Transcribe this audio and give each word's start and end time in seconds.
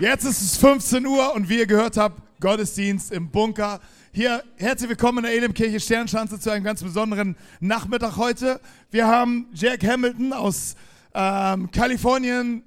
Jetzt 0.00 0.24
ist 0.24 0.40
es 0.40 0.56
15 0.56 1.04
Uhr 1.04 1.34
und 1.34 1.50
wie 1.50 1.58
ihr 1.58 1.66
gehört 1.66 1.98
habt, 1.98 2.22
Gottesdienst 2.40 3.12
im 3.12 3.30
Bunker. 3.30 3.80
Hier, 4.14 4.42
herzlich 4.56 4.88
willkommen 4.88 5.18
in 5.18 5.24
der 5.24 5.34
Elimkirche 5.34 5.78
Sternschanze 5.78 6.40
zu 6.40 6.48
einem 6.48 6.64
ganz 6.64 6.82
besonderen 6.82 7.36
Nachmittag 7.60 8.16
heute. 8.16 8.62
Wir 8.90 9.06
haben 9.06 9.48
Jack 9.52 9.84
Hamilton 9.84 10.32
aus 10.32 10.74
ähm, 11.12 11.70
Kalifornien, 11.70 12.62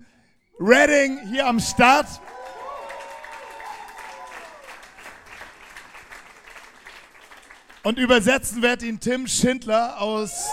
Reading 0.60 1.28
hier 1.32 1.48
am 1.48 1.60
Start. 1.60 2.06
Und 7.82 7.98
übersetzen 7.98 8.62
wird 8.62 8.84
ihn 8.84 9.00
Tim 9.00 9.26
Schindler 9.26 10.00
aus 10.00 10.52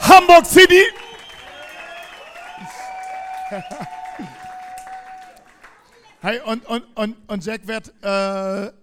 Hamburg 0.00 0.46
City. 0.46 0.82
Hey, 6.22 6.40
und, 6.46 6.64
und, 6.64 6.82
und, 6.94 7.14
und 7.26 7.44
Jack 7.44 7.66
wird, 7.66 7.92
äh, 8.02 8.06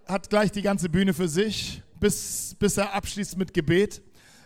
hat 0.06 0.30
gleich 0.30 0.52
die 0.52 0.62
ganze 0.62 0.88
Bühne 0.88 1.12
für 1.12 1.26
sich, 1.26 1.82
bis, 1.98 2.54
bis 2.60 2.76
er 2.76 2.94
abschließt 2.94 3.36
mit 3.36 3.52
Gebet. 3.52 4.02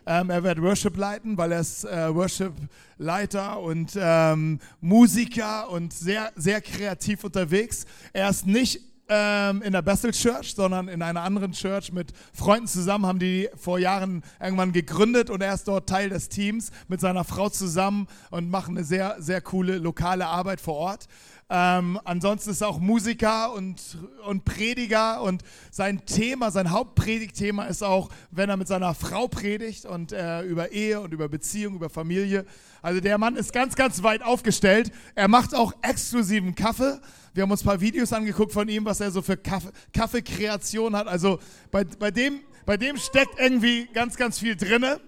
Ähm, 0.07 0.31
er 0.31 0.43
wird 0.43 0.63
Worship 0.63 0.97
leiten, 0.97 1.37
weil 1.37 1.53
er 1.53 1.61
ist 1.61 1.85
äh, 1.85 2.15
Worship-Leiter 2.15 3.61
und 3.61 3.93
ähm, 4.01 4.59
Musiker 4.81 5.71
und 5.71 5.93
sehr, 5.93 6.33
sehr 6.35 6.63
kreativ 6.63 7.25
unterwegs. 7.25 7.85
Er 8.15 8.31
ist 8.31 8.47
nicht 8.47 8.81
ähm, 9.11 9.63
in 9.63 9.73
der 9.73 9.83
Bethel 9.83 10.13
Church, 10.13 10.55
sondern 10.55 10.89
in 10.89 11.03
einer 11.03 11.23
anderen 11.23 11.53
Church 11.53 11.93
mit 11.93 12.13
Freunden 12.33 12.67
zusammen, 12.67 13.07
haben 13.07 13.19
die 13.19 13.49
vor 13.57 13.79
Jahren 13.79 14.23
irgendwann 14.41 14.73
gegründet 14.73 15.31
und 15.31 15.43
er 15.43 15.55
ist 15.55 15.69
dort 15.69 15.89
Teil 15.89 16.09
des 16.09 16.29
Teams 16.29 16.71
mit 16.89 17.01
seiner 17.01 17.25
Frau 17.25 17.49
zusammen 17.49 18.07
und 18.31 18.51
machen 18.51 18.77
eine 18.77 18.85
sehr, 18.85 19.17
sehr 19.19 19.41
coole 19.41 19.79
lokale 19.79 20.27
Arbeit 20.27 20.61
vor 20.61 20.75
Ort. 20.75 21.07
Ähm, 21.51 21.99
ansonsten 22.05 22.51
ist 22.51 22.61
er 22.61 22.69
auch 22.69 22.79
Musiker 22.79 23.55
und, 23.55 23.97
und 24.27 24.45
Prediger 24.45 25.23
und 25.23 25.43
sein 25.71 26.05
Thema, 26.05 26.51
sein 26.51 26.71
Hauptpredigtthema 26.71 27.65
ist 27.65 27.83
auch, 27.83 28.11
wenn 28.31 28.51
er 28.51 28.59
mit 28.59 28.69
seiner 28.69 28.93
Frau 28.93 29.29
predigt 29.29 29.87
und 29.87 30.13
äh, 30.13 30.43
über 30.43 30.73
Ehe 30.73 31.01
und 31.01 31.15
über 31.15 31.31
Beziehung, 31.31 31.77
über 31.77 31.89
Familie. 31.89 32.45
Also 32.83 33.01
der 33.01 33.17
Mann 33.17 33.37
ist 33.37 33.55
ganz, 33.55 33.77
ganz 33.77 34.03
weit 34.03 34.23
aufgestellt. 34.23 34.93
Er 35.15 35.29
macht 35.29 35.55
auch 35.55 35.73
exklusiven 35.81 36.55
Kaffee. 36.55 37.01
Wir 37.33 37.45
haben 37.45 37.51
uns 37.51 37.63
ein 37.63 37.67
paar 37.67 37.81
Videos 37.81 38.13
angeguckt 38.13 38.53
von 38.53 38.69
ihm, 38.69 38.85
was 38.85 39.01
er 39.01 39.11
so 39.11 39.23
für 39.23 39.39
Kaffee, 39.39 39.71
Kaffeekreation 39.95 40.95
hat. 40.95 41.09
Also 41.09 41.39
bei, 41.71 41.85
bei, 41.85 42.11
dem, 42.11 42.41
bei 42.67 42.77
dem 42.77 42.99
steckt 42.99 43.41
irgendwie 43.41 43.89
ganz, 43.95 44.17
ganz 44.17 44.39
viel 44.39 44.55
drinne. 44.55 45.01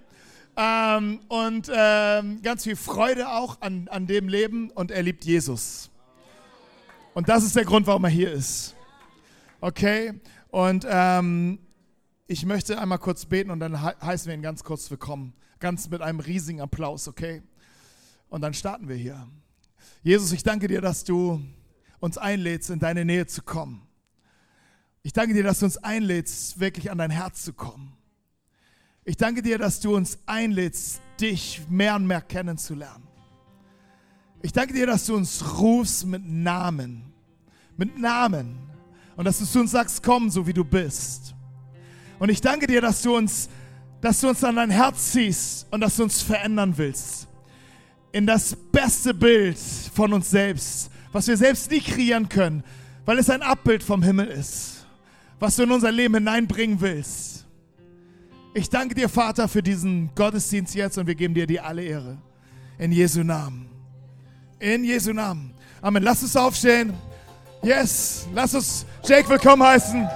Ähm, 0.56 1.20
und 1.28 1.70
ähm, 1.72 2.40
ganz 2.42 2.64
viel 2.64 2.76
Freude 2.76 3.28
auch 3.28 3.60
an, 3.60 3.88
an 3.88 4.06
dem 4.06 4.28
Leben 4.28 4.70
und 4.70 4.90
er 4.90 5.02
liebt 5.02 5.24
Jesus. 5.24 5.89
Und 7.12 7.28
das 7.28 7.42
ist 7.44 7.56
der 7.56 7.64
Grund, 7.64 7.86
warum 7.86 8.04
er 8.04 8.10
hier 8.10 8.32
ist. 8.32 8.76
Okay? 9.60 10.20
Und 10.48 10.86
ähm, 10.88 11.58
ich 12.26 12.46
möchte 12.46 12.80
einmal 12.80 12.98
kurz 12.98 13.26
beten 13.26 13.50
und 13.50 13.58
dann 13.60 13.82
heißen 13.82 14.28
wir 14.28 14.34
ihn 14.34 14.42
ganz 14.42 14.62
kurz 14.62 14.90
willkommen. 14.90 15.34
Ganz 15.58 15.90
mit 15.90 16.00
einem 16.00 16.20
riesigen 16.20 16.60
Applaus, 16.60 17.08
okay? 17.08 17.42
Und 18.28 18.40
dann 18.40 18.54
starten 18.54 18.88
wir 18.88 18.96
hier. 18.96 19.28
Jesus, 20.02 20.32
ich 20.32 20.42
danke 20.42 20.68
dir, 20.68 20.80
dass 20.80 21.04
du 21.04 21.42
uns 21.98 22.16
einlädst, 22.16 22.70
in 22.70 22.78
deine 22.78 23.04
Nähe 23.04 23.26
zu 23.26 23.42
kommen. 23.42 23.86
Ich 25.02 25.12
danke 25.12 25.34
dir, 25.34 25.42
dass 25.42 25.58
du 25.58 25.66
uns 25.66 25.78
einlädst, 25.78 26.60
wirklich 26.60 26.90
an 26.90 26.98
dein 26.98 27.10
Herz 27.10 27.42
zu 27.42 27.52
kommen. 27.52 27.96
Ich 29.04 29.16
danke 29.16 29.42
dir, 29.42 29.58
dass 29.58 29.80
du 29.80 29.96
uns 29.96 30.18
einlädst, 30.26 31.00
dich 31.20 31.62
mehr 31.68 31.96
und 31.96 32.06
mehr 32.06 32.20
kennenzulernen. 32.20 33.09
Ich 34.42 34.52
danke 34.52 34.72
dir, 34.72 34.86
dass 34.86 35.06
du 35.06 35.16
uns 35.16 35.58
rufst 35.58 36.06
mit 36.06 36.24
Namen. 36.24 37.02
Mit 37.76 37.98
Namen. 37.98 38.58
Und 39.16 39.24
dass 39.26 39.38
du 39.38 39.44
zu 39.44 39.60
uns 39.60 39.72
sagst, 39.72 40.02
komm, 40.02 40.30
so 40.30 40.46
wie 40.46 40.52
du 40.52 40.64
bist. 40.64 41.34
Und 42.18 42.30
ich 42.30 42.40
danke 42.40 42.66
dir, 42.66 42.80
dass 42.80 43.02
du 43.02 43.16
uns, 43.16 43.48
dass 44.00 44.20
du 44.20 44.28
uns 44.28 44.42
an 44.44 44.56
dein 44.56 44.70
Herz 44.70 45.12
ziehst 45.12 45.66
und 45.70 45.80
dass 45.80 45.96
du 45.96 46.04
uns 46.04 46.22
verändern 46.22 46.72
willst. 46.76 47.28
In 48.12 48.26
das 48.26 48.56
beste 48.72 49.12
Bild 49.12 49.58
von 49.94 50.12
uns 50.12 50.30
selbst, 50.30 50.90
was 51.12 51.28
wir 51.28 51.36
selbst 51.36 51.70
nie 51.70 51.80
kreieren 51.80 52.28
können, 52.28 52.64
weil 53.04 53.18
es 53.18 53.30
ein 53.30 53.42
Abbild 53.42 53.82
vom 53.82 54.02
Himmel 54.02 54.26
ist, 54.28 54.86
was 55.38 55.56
du 55.56 55.64
in 55.64 55.70
unser 55.70 55.92
Leben 55.92 56.14
hineinbringen 56.14 56.80
willst. 56.80 57.46
Ich 58.52 58.68
danke 58.68 58.94
dir, 58.94 59.08
Vater, 59.08 59.48
für 59.48 59.62
diesen 59.62 60.12
Gottesdienst 60.14 60.74
jetzt 60.74 60.98
und 60.98 61.06
wir 61.06 61.14
geben 61.14 61.34
dir 61.34 61.46
die 61.46 61.60
alle 61.60 61.82
Ehre. 61.82 62.18
In 62.78 62.90
Jesu 62.90 63.22
Namen. 63.22 63.79
In 64.60 64.84
Jesu 64.84 65.14
Namen. 65.14 65.54
Amen. 65.80 66.02
Lass 66.02 66.22
uns 66.22 66.36
aufstehen. 66.36 66.92
Yes. 67.62 68.28
Lass 68.34 68.54
uns 68.54 68.84
Jake 69.02 69.26
willkommen 69.26 69.62
heißen. 69.62 70.06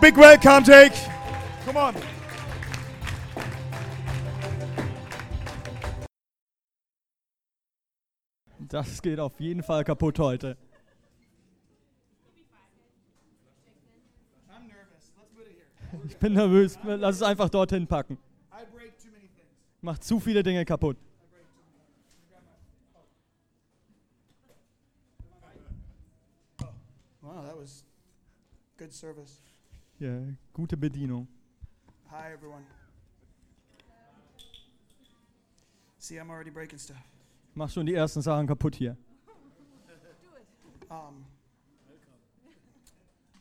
Big 0.00 0.16
welcome, 0.16 0.62
Jake. 0.64 0.96
Come 1.66 1.78
on. 1.78 1.94
Das 8.60 9.02
geht 9.02 9.20
auf 9.20 9.38
jeden 9.38 9.62
Fall 9.62 9.84
kaputt 9.84 10.18
heute. 10.18 10.56
Ich 16.06 16.16
bin 16.16 16.32
nervös. 16.32 16.78
Lass 16.82 17.16
es 17.16 17.22
einfach 17.22 17.50
dorthin 17.50 17.86
packen. 17.86 18.16
Macht 19.82 20.02
zu 20.02 20.18
viele 20.18 20.42
Dinge 20.42 20.64
kaputt. 20.64 20.96
Good 28.88 28.94
service. 28.94 29.42
Ja, 30.00 30.18
gute 30.54 30.74
Bedienung. 30.74 31.28
Hi, 32.10 32.32
everyone. 32.32 32.64
See, 35.98 36.18
I'm 36.18 36.30
already 36.30 36.48
breaking 36.50 36.78
stuff. 36.78 36.96
Mach 37.54 37.68
schon 37.68 37.84
die 37.84 37.92
ersten 37.92 38.22
Sachen 38.22 38.46
kaputt 38.46 38.76
hier. 38.76 38.96
Um, 40.88 41.26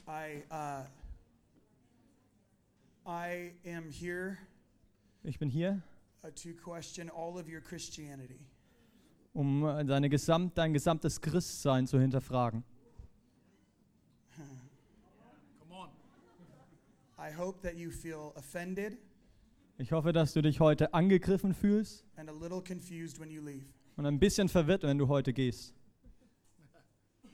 I, 0.05 0.43
uh, 0.51 0.83
I 3.05 3.53
am 3.65 3.89
here 3.89 4.37
Ich 5.23 5.39
bin 5.39 5.47
hier, 5.49 5.81
uh, 6.25 6.31
to 6.31 6.53
question 6.61 7.09
all 7.09 7.39
of 7.39 7.47
your 7.47 7.61
Christianity. 7.61 8.41
um 9.33 9.65
äh, 9.65 9.85
deine 9.85 10.09
Gesamt, 10.09 10.57
dein 10.57 10.73
gesamtes 10.73 11.21
Christsein 11.21 11.87
zu 11.87 12.01
hinterfragen. 12.01 12.65
I 17.19 17.31
hope 17.35 17.61
that 17.61 17.75
you 17.77 17.89
feel 17.91 18.31
offended 18.35 18.97
Ich 19.79 19.91
hoffe, 19.91 20.11
dass 20.13 20.33
du 20.33 20.41
dich 20.41 20.59
heute 20.59 20.93
angegriffen 20.93 21.53
fühlst 21.53 22.03
and 22.15 22.29
a 22.29 22.33
little 22.33 22.61
confused 22.61 23.19
when 23.19 23.29
you 23.29 23.41
leave. 23.41 23.65
und 23.95 24.05
ein 24.05 24.19
bisschen 24.19 24.49
verwirrt, 24.49 24.83
wenn 24.83 24.97
du 24.97 25.07
heute 25.07 25.33
gehst. 25.33 25.73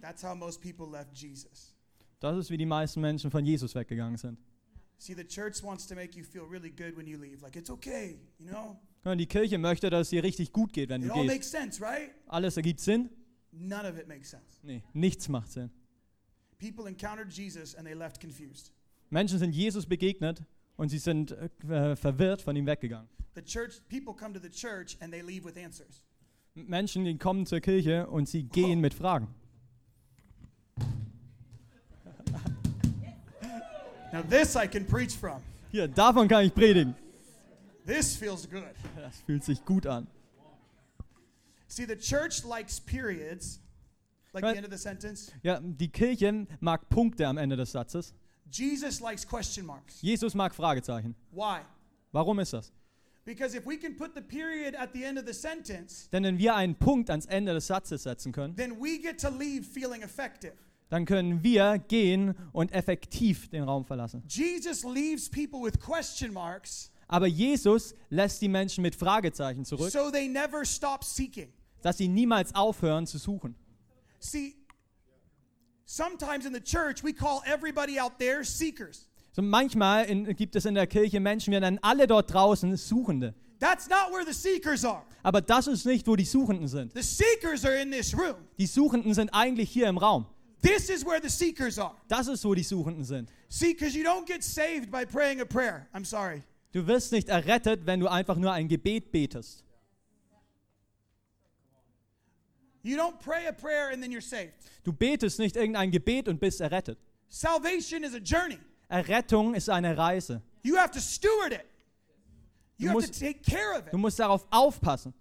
That's 0.01 0.23
how 0.23 0.35
most 0.35 0.61
people 0.61 0.87
left 0.89 1.15
Jesus. 1.17 1.73
Das 2.19 2.37
ist, 2.37 2.49
wie 2.49 2.57
die 2.57 2.65
meisten 2.65 3.01
Menschen 3.01 3.31
von 3.31 3.45
Jesus 3.45 3.75
weggegangen 3.75 4.17
sind. 4.17 4.37
See, 4.97 5.13
the 5.13 5.25
church 5.25 5.61
wants 5.63 5.85
to 5.87 5.95
make 5.95 6.17
you 6.17 6.23
feel 6.23 6.43
really 6.43 6.69
good 6.69 6.95
when 6.95 7.07
you 7.07 7.17
leave. 7.17 7.41
Like, 7.41 7.55
it's 7.57 7.69
okay, 7.69 8.19
you 8.39 8.49
know? 8.49 8.77
Und 9.03 9.17
die 9.17 9.25
Kirche 9.25 9.57
möchte, 9.57 9.89
dass 9.89 10.07
es 10.07 10.09
dir 10.11 10.23
richtig 10.23 10.53
gut 10.53 10.71
geht, 10.71 10.89
wenn 10.89 11.01
It 11.03 11.09
du 11.09 11.13
all 11.13 11.21
gehst. 11.23 11.33
makes 11.33 11.51
sense, 11.51 11.81
right? 11.81 12.11
Alles 12.27 12.55
ergibt 12.55 12.79
Sinn? 12.79 13.09
None 13.51 13.89
of 13.89 13.97
it 13.97 14.07
makes 14.07 14.29
sense. 14.29 14.45
Nee, 14.63 14.81
nichts 14.93 15.27
macht 15.27 15.51
Sinn. 15.51 15.69
People 16.57 16.87
encountered 16.89 17.31
Jesus 17.31 17.75
and 17.75 17.85
they 17.85 17.93
left 17.93 18.21
confused. 18.21 18.71
Menschen 19.13 19.37
sind 19.37 19.53
Jesus 19.53 19.85
begegnet 19.85 20.43
und 20.75 20.89
sie 20.89 20.97
sind 20.97 21.31
äh, 21.69 21.95
verwirrt 21.95 22.41
von 22.41 22.55
ihm 22.55 22.65
weggegangen. 22.65 23.07
Church, 23.45 23.79
people 23.87 24.13
come 24.13 24.33
to 24.33 24.39
the 24.39 24.49
church 24.49 24.97
and 25.01 25.11
they 25.11 25.21
leave 25.21 25.45
with 25.45 25.55
answers. 25.55 26.01
Menschen, 26.55 27.05
die 27.05 27.17
kommen 27.17 27.45
zur 27.45 27.59
Kirche 27.59 28.07
und 28.07 28.27
sie 28.27 28.43
gehen 28.43 28.79
mit 28.79 28.93
Fragen. 28.93 29.27
Now, 34.11 34.21
this 34.29 34.55
I 34.55 34.67
can 34.67 34.85
preach 34.85 35.15
from. 35.15 35.41
Hier, 35.71 35.87
davon 35.87 36.27
kann 36.27 36.45
ich 36.45 36.53
predigen. 36.53 36.95
This 37.85 38.15
feels 38.15 38.49
good. 38.49 38.63
Das 38.95 39.21
fühlt 39.21 39.43
sich 39.43 39.63
gut 39.63 39.85
an. 39.85 40.07
See, 41.67 41.85
the 41.85 41.95
church 41.95 42.43
likes 42.43 42.79
periods, 42.79 43.59
like 44.33 44.43
the 44.43 44.55
end 44.55 44.65
of 44.65 44.71
the 44.71 44.77
sentence. 44.77 45.31
Ja, 45.41 45.59
die 45.59 45.89
Kirche 45.89 46.47
mag 46.59 46.89
Punkte 46.89 47.27
am 47.27 47.37
Ende 47.37 47.57
des 47.57 47.71
Satzes. 47.71 48.13
Jesus 48.51 48.99
likes 48.99 49.25
question 49.27 49.65
marks. 49.65 50.01
Jesus 50.01 50.33
mag 50.35 50.53
Fragezeichen. 50.53 51.15
Why? 51.31 51.61
Warum 52.11 52.39
ist 52.39 52.53
das? 52.53 52.71
Because 53.25 53.55
if 53.57 53.65
we 53.65 53.77
can 53.77 53.95
put 53.95 54.13
the 54.15 54.21
period 54.21 54.75
at 54.75 54.91
the 54.93 55.03
end 55.03 55.17
of 55.17 55.25
the 55.25 55.33
sentence, 55.33 56.09
Denn 56.11 56.23
wenn 56.23 56.37
wir 56.37 56.55
einen 56.55 56.75
Punkt 56.75 57.09
ans 57.09 57.25
Ende 57.25 57.53
des 57.53 57.67
Satzes 57.67 58.03
setzen 58.03 58.31
können, 58.33 58.55
then 58.55 58.79
we 58.81 58.99
get 58.99 59.19
to 59.21 59.29
leave 59.29 59.63
feeling 59.63 60.01
effective. 60.01 60.53
dann 60.89 61.05
können 61.05 61.41
wir 61.41 61.79
gehen 61.87 62.35
und 62.51 62.71
effektiv 62.73 63.49
den 63.49 63.63
Raum 63.63 63.85
verlassen. 63.85 64.21
Jesus 64.27 64.83
leaves 64.83 65.29
people 65.29 65.61
with 65.63 65.79
question 65.79 66.33
marks 66.33 66.91
Aber 67.07 67.25
Jesus 67.27 67.95
lässt 68.09 68.41
die 68.41 68.49
Menschen 68.49 68.81
mit 68.81 68.93
Fragezeichen 68.95 69.63
zurück, 69.65 69.89
so 69.89 70.11
they 70.11 70.27
never 70.27 70.65
stop 70.65 71.03
seeking. 71.03 71.51
dass 71.81 71.97
sie 71.97 72.07
niemals 72.09 72.53
aufhören 72.53 73.07
zu 73.07 73.17
suchen. 73.17 73.55
See, 74.19 74.55
Sometimes 75.95 76.47
in 76.47 76.53
the 76.53 76.59
church, 76.59 77.03
we 77.03 77.13
call 77.13 77.43
everybody 77.45 77.99
out 77.99 78.17
there 78.17 78.43
seekers. 78.43 79.05
So 79.31 79.43
manchmal 79.43 80.05
in, 80.07 80.25
gibt 80.35 80.55
es 80.55 80.65
in 80.65 80.73
der 80.73 80.87
Kirche 80.87 81.19
Menschen, 81.19 81.51
wir 81.51 81.59
nennen 81.59 81.77
alle 81.83 82.07
dort 82.07 82.33
draußen 82.33 82.75
Suchende. 82.77 83.35
That's 83.59 83.87
not 83.87 84.11
where 84.11 84.25
the 84.25 84.33
seekers 84.33 84.83
are. 84.83 85.03
Aber 85.21 85.39
das 85.39 85.67
ist 85.67 85.85
nicht, 85.85 86.07
wo 86.07 86.15
die 86.15 86.25
Suchenden 86.25 86.67
sind. 86.67 86.93
The 86.95 87.03
seekers 87.03 87.63
are 87.63 87.79
in 87.79 87.91
this 87.91 88.17
room. 88.17 88.37
Die 88.57 88.65
Suchenden 88.65 89.13
sind 89.13 89.29
eigentlich 89.35 89.69
hier 89.69 89.87
im 89.87 89.99
Raum. 89.99 90.25
This 90.63 90.89
is 90.89 91.05
where 91.05 91.21
the 91.21 91.29
seekers 91.29 91.77
are. 91.77 91.93
Das 92.07 92.27
ist, 92.27 92.43
wo 92.43 92.55
die 92.55 92.63
Suchenden 92.63 93.03
sind. 93.03 93.29
See, 93.47 93.73
because 93.73 93.95
you 93.95 94.03
don't 94.03 94.25
get 94.25 94.43
saved 94.43 94.89
by 94.89 95.05
praying 95.05 95.41
a 95.41 95.45
prayer. 95.45 95.87
I'm 95.93 96.05
sorry. 96.05 96.41
Du 96.71 96.87
wirst 96.87 97.11
nicht 97.11 97.29
errettet, 97.29 97.85
wenn 97.85 97.99
du 97.99 98.07
einfach 98.07 98.37
nur 98.37 98.51
ein 98.51 98.67
Gebet 98.67 99.11
betest. 99.11 99.63
You 99.63 99.69
don't 100.41 100.41
pray 100.49 101.03
a 101.03 101.19
prayer 101.63 101.83
and 101.83 101.85
then 101.85 102.57
you're 102.57 102.71
saved. 102.71 102.72
Du 104.83 104.93
betest 104.93 105.39
nicht 105.39 105.55
irgendein 105.55 105.91
Gebet 105.91 106.27
und 106.27 106.39
bist 106.39 106.61
errettet. 106.61 106.99
Salvation 107.29 108.03
is 108.03 108.13
a 108.13 108.17
journey. 108.19 108.59
Errettung 108.89 109.55
ist 109.55 109.69
eine 109.69 109.97
Reise. 109.97 110.41
You 110.63 110.75
have 110.77 110.91
to 110.91 110.99
steward 110.99 111.53
it. 111.53 111.65
You 112.77 112.87
Du 112.89 112.89
have 112.89 113.07
musst- 113.07 113.13
to 113.19 113.25
take 113.25 113.39
care 113.41 113.77
of 113.79 113.89
Du 113.89 113.97
musst 113.97 114.19
darauf 114.19 114.45
aufpassen. 114.51 115.13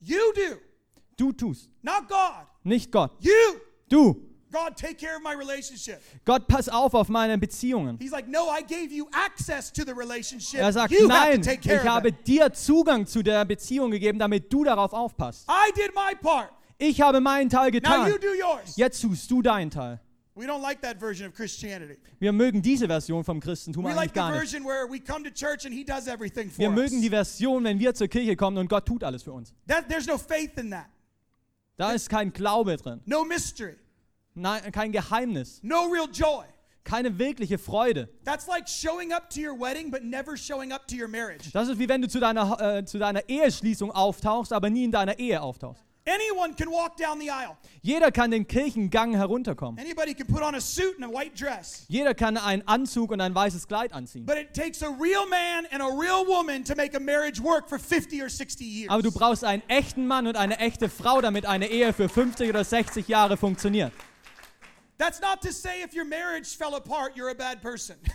You 0.00 0.18
do, 0.34 0.56
Du 1.16 1.32
tust, 1.32 1.68
not 1.82 2.08
God. 2.08 2.46
nicht 2.62 2.92
Gott. 2.92 3.12
You. 3.20 3.32
Du. 3.88 4.24
God, 4.50 4.76
take 4.76 4.94
care 4.94 5.16
of 5.16 5.22
my 5.22 5.34
relationship. 5.34 6.00
Gott, 6.24 6.46
pass 6.48 6.68
auf 6.70 6.94
auf 6.94 7.08
meine 7.10 7.36
Beziehungen. 7.36 7.98
He's 8.00 8.12
like, 8.12 8.28
no, 8.28 8.48
I 8.50 8.62
gave 8.62 8.90
you 8.94 9.06
access 9.12 9.70
to 9.70 9.84
the 9.84 9.92
relationship. 9.92 10.60
Er 10.60 10.72
sagt, 10.72 10.90
you 10.92 11.06
nein, 11.06 11.42
ich 11.42 11.84
habe 11.84 12.12
dir 12.12 12.50
Zugang 12.54 13.06
zu 13.06 13.22
der 13.22 13.44
Beziehung 13.44 13.90
gegeben, 13.90 14.18
damit 14.18 14.50
du 14.50 14.64
darauf 14.64 14.94
aufpasst. 14.94 15.46
I 15.50 15.70
did 15.74 15.92
my 15.94 16.14
part. 16.14 16.50
Ich 16.78 17.00
habe 17.00 17.20
meinen 17.20 17.50
Teil 17.50 17.70
getan. 17.70 18.12
Jetzt 18.76 19.00
tust 19.02 19.30
du 19.30 19.42
deinen 19.42 19.70
Teil. 19.70 20.00
We 20.36 20.46
don't 20.46 20.62
like 20.62 20.80
that 20.82 21.00
version 21.00 21.28
of 21.28 21.34
Christianity. 21.34 21.98
Wir 22.20 22.30
mögen 22.32 22.62
diese 22.62 22.86
Version 22.86 23.24
vom 23.24 23.40
Christentum 23.40 23.82
We 23.84 23.88
eigentlich 23.88 23.96
like 23.96 24.10
the 24.14 24.20
gar 24.20 24.30
nicht. 24.30 24.38
version 24.40 24.64
where 24.64 24.86
we 24.88 25.00
come 25.00 25.24
to 25.24 25.30
church 25.34 25.66
and 25.66 25.74
he 25.74 25.84
does 25.84 26.06
everything 26.06 26.48
for 26.48 26.58
Wir 26.60 26.68
us. 26.68 26.76
mögen 26.76 27.02
die 27.02 27.10
Version, 27.10 27.64
wenn 27.64 27.80
wir 27.80 27.92
zur 27.92 28.06
Kirche 28.06 28.36
kommen 28.36 28.56
und 28.58 28.68
Gott 28.68 28.86
tut 28.86 29.02
alles 29.02 29.24
für 29.24 29.32
uns. 29.32 29.52
That, 29.66 29.88
there's 29.88 30.06
no 30.06 30.16
faith 30.16 30.56
in 30.56 30.70
that. 30.70 30.86
Da 31.76 31.90
ist 31.90 32.08
kein 32.08 32.32
Glaube 32.32 32.76
drin, 32.76 33.00
No 33.04 33.24
mystery. 33.24 33.74
Nein, 34.34 34.70
kein 34.70 34.92
Geheimnis, 34.92 35.58
No 35.64 35.86
real 35.86 36.08
joy. 36.12 36.44
keine 36.84 37.18
wirkliche 37.18 37.58
Freude. 37.58 38.08
Das 38.24 38.46
ist 41.68 41.78
wie 41.80 41.88
wenn 41.88 42.02
du 42.02 42.08
zu 42.08 42.20
deiner, 42.20 42.60
äh, 42.76 42.84
zu 42.84 42.98
deiner 43.00 43.28
Eheschließung 43.28 43.90
auftauchst, 43.90 44.52
aber 44.52 44.70
nie 44.70 44.84
in 44.84 44.92
deiner 44.92 45.18
Ehe 45.18 45.42
auftauchst. 45.42 45.84
Anyone 46.08 46.54
can 46.54 46.70
walk 46.70 46.96
down 46.96 47.20
the 47.20 47.30
aisle. 47.30 47.56
Jeder 47.82 48.10
kann 48.10 48.30
den 48.30 48.46
Kirchengang 48.46 49.14
herunterkommen. 49.14 49.78
Anybody 49.78 50.14
can 50.14 50.26
put 50.26 50.42
on 50.42 50.54
a 50.54 50.60
suit 50.60 50.96
and 50.96 51.04
a 51.04 51.08
white 51.08 51.36
dress. 51.36 51.84
Jeder 51.88 52.14
kann 52.14 52.38
einen 52.38 52.66
Anzug 52.66 53.10
und 53.10 53.20
ein 53.20 53.34
weißes 53.34 53.68
Kleid 53.68 53.92
anziehen. 53.92 54.24
But 54.24 54.38
it 54.38 54.54
takes 54.54 54.82
a 54.82 54.88
real 54.88 55.26
man 55.28 55.66
and 55.70 55.82
a 55.82 55.86
real 55.86 56.26
woman 56.26 56.64
to 56.64 56.74
make 56.74 56.96
a 56.96 57.00
marriage 57.00 57.42
work 57.42 57.68
for 57.68 57.78
50 57.78 58.22
or 58.22 58.30
60 58.30 58.64
years. 58.64 58.90
Aber 58.90 59.02
du 59.02 59.12
brauchst 59.12 59.44
einen 59.44 59.62
echten 59.68 60.06
Mann 60.06 60.26
und 60.26 60.36
eine 60.36 60.58
echte 60.58 60.88
Frau, 60.88 61.20
damit 61.20 61.44
eine 61.44 61.68
Ehe 61.68 61.92
für 61.92 62.08
50 62.08 62.48
oder 62.48 62.64
60 62.64 63.06
Jahre 63.06 63.36
funktioniert. 63.36 63.92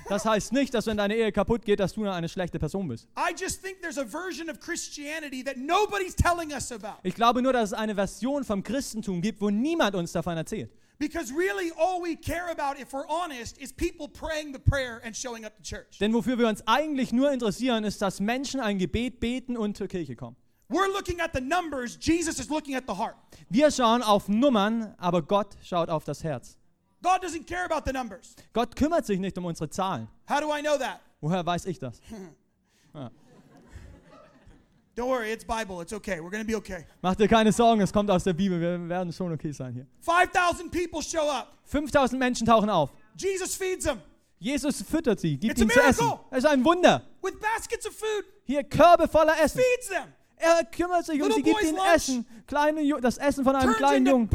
Das 0.09 0.25
heißt 0.25 0.51
nicht, 0.51 0.73
dass 0.73 0.85
wenn 0.85 0.97
deine 0.97 1.15
Ehe 1.15 1.31
kaputt 1.31 1.63
geht, 1.63 1.79
dass 1.79 1.93
du 1.93 2.05
eine 2.09 2.27
schlechte 2.27 2.59
Person 2.59 2.87
bist. 2.89 3.07
I 3.17 3.33
just 3.35 3.63
think 3.63 3.81
there's 3.81 3.97
a 3.97 4.05
version 4.05 4.49
of 4.49 4.59
Christianity 4.59 5.43
that 5.43 5.55
nobody's 5.57 6.13
telling 6.13 6.51
us 6.51 6.71
about. 6.71 6.99
Ich 7.03 7.15
glaube 7.15 7.41
nur, 7.41 7.53
dass 7.53 7.71
es 7.71 7.73
eine 7.73 7.95
Version 7.95 8.43
vom 8.43 8.63
Christentum 8.63 9.21
gibt, 9.21 9.39
wo 9.39 9.49
niemand 9.49 9.95
uns 9.95 10.11
davon 10.11 10.35
erzählt. 10.35 10.71
Because 10.99 11.33
really, 11.33 11.71
all 11.77 12.01
we 12.01 12.15
care 12.15 12.49
about, 12.51 12.79
if 12.79 12.93
we're 12.93 13.07
honest, 13.07 13.57
is 13.57 13.73
people 13.73 14.07
praying 14.07 14.53
the 14.53 14.59
prayer 14.59 15.01
and 15.03 15.15
showing 15.15 15.45
up 15.45 15.55
to 15.57 15.63
church. 15.63 15.99
Denn 15.99 16.13
wofür 16.13 16.37
wir 16.37 16.47
uns 16.47 16.61
eigentlich 16.67 17.11
nur 17.11 17.31
interessieren, 17.31 17.83
ist, 17.83 18.01
dass 18.01 18.19
Menschen 18.19 18.59
ein 18.59 18.77
Gebet 18.77 19.19
beten 19.19 19.57
und 19.57 19.75
zur 19.77 19.87
Kirche 19.87 20.15
kommen. 20.15 20.35
We're 20.69 20.91
looking 20.93 21.19
at 21.21 21.31
the 21.33 21.41
numbers, 21.41 21.97
Jesus 21.99 22.39
is 22.39 22.49
looking 22.49 22.75
at 22.75 22.83
the 22.87 22.95
heart. 22.95 23.15
Wir 23.49 23.69
schauen 23.71 24.01
auf 24.01 24.27
Nummern, 24.27 24.93
aber 24.97 25.21
Gott 25.21 25.55
schaut 25.63 25.89
auf 25.89 26.03
das 26.03 26.23
Herz. 26.23 26.57
God 27.03 27.21
doesn't 27.21 27.45
care 27.45 27.65
about 27.65 27.83
the 27.85 27.93
numbers. 27.93 28.35
Gott 28.53 28.75
kümmert 28.75 29.05
sich 29.05 29.19
nicht 29.19 29.37
um 29.37 29.45
unsere 29.45 29.69
Zahlen. 29.69 30.07
How 30.27 30.39
do 30.39 30.47
I 30.51 30.61
know 30.61 30.77
that? 30.77 30.99
Woher 31.21 31.45
weiß 31.45 31.65
ich 31.67 31.77
das? 31.77 31.99
Don't 34.95 35.07
worry, 35.09 35.31
it's 35.31 35.43
Bible. 35.43 35.81
It's 35.81 35.91
okay. 35.91 36.19
We're 36.19 36.29
going 36.29 36.43
to 36.43 36.47
be 36.47 36.55
okay. 36.55 36.85
Mach 37.01 37.15
dir 37.15 37.27
keine 37.27 37.51
Sorgen, 37.51 37.81
es 37.81 37.91
kommt 37.91 38.11
aus 38.11 38.23
der 38.23 38.33
Bibel. 38.33 38.59
Wir 38.61 38.87
werden 38.89 39.11
schon 39.11 39.31
okay 39.33 39.51
sein 39.51 39.73
hier. 39.73 39.87
5,000 40.01 40.71
people 40.71 41.01
show 41.01 41.27
up. 41.29 41.47
5000 41.65 42.19
Menschen 42.19 42.45
tauchen 42.45 42.69
auf. 42.69 42.91
Jesus 43.17 43.55
feeds 43.55 43.85
them 43.85 43.99
Jesus 44.43 44.81
füttert 44.83 45.21
sie, 45.21 45.37
gibt 45.37 45.53
It's 45.53 45.61
a 45.61 45.63
ihnen 45.63 45.71
zu 45.71 45.79
essen. 45.79 46.05
miracle. 46.05 46.25
Es 46.31 46.37
ist 46.39 46.49
ein 46.49 46.65
Wunder. 46.65 47.01
with 47.21 47.39
baskets 47.39 47.87
of 47.87 47.93
food, 47.95 48.25
Hier 48.43 48.61
Körbe 48.63 49.07
voller 49.07 49.39
Essen. 49.41 49.61
feeds 49.61 49.87
them, 49.87 50.13
Er 50.37 50.65
kümmert 50.65 51.05
sich 51.05 51.21
und 51.21 51.29
Little 51.29 51.35
sie 51.35 51.43
gibt 51.43 51.63
ihnen. 51.63 51.77
Essen. 51.93 52.25
Kleine, 52.47 53.01
das 53.01 53.17
Essen 53.17 53.43
von 53.43 53.55
einem 53.55 53.73
kleinen 53.73 54.05
Jungen. 54.05 54.29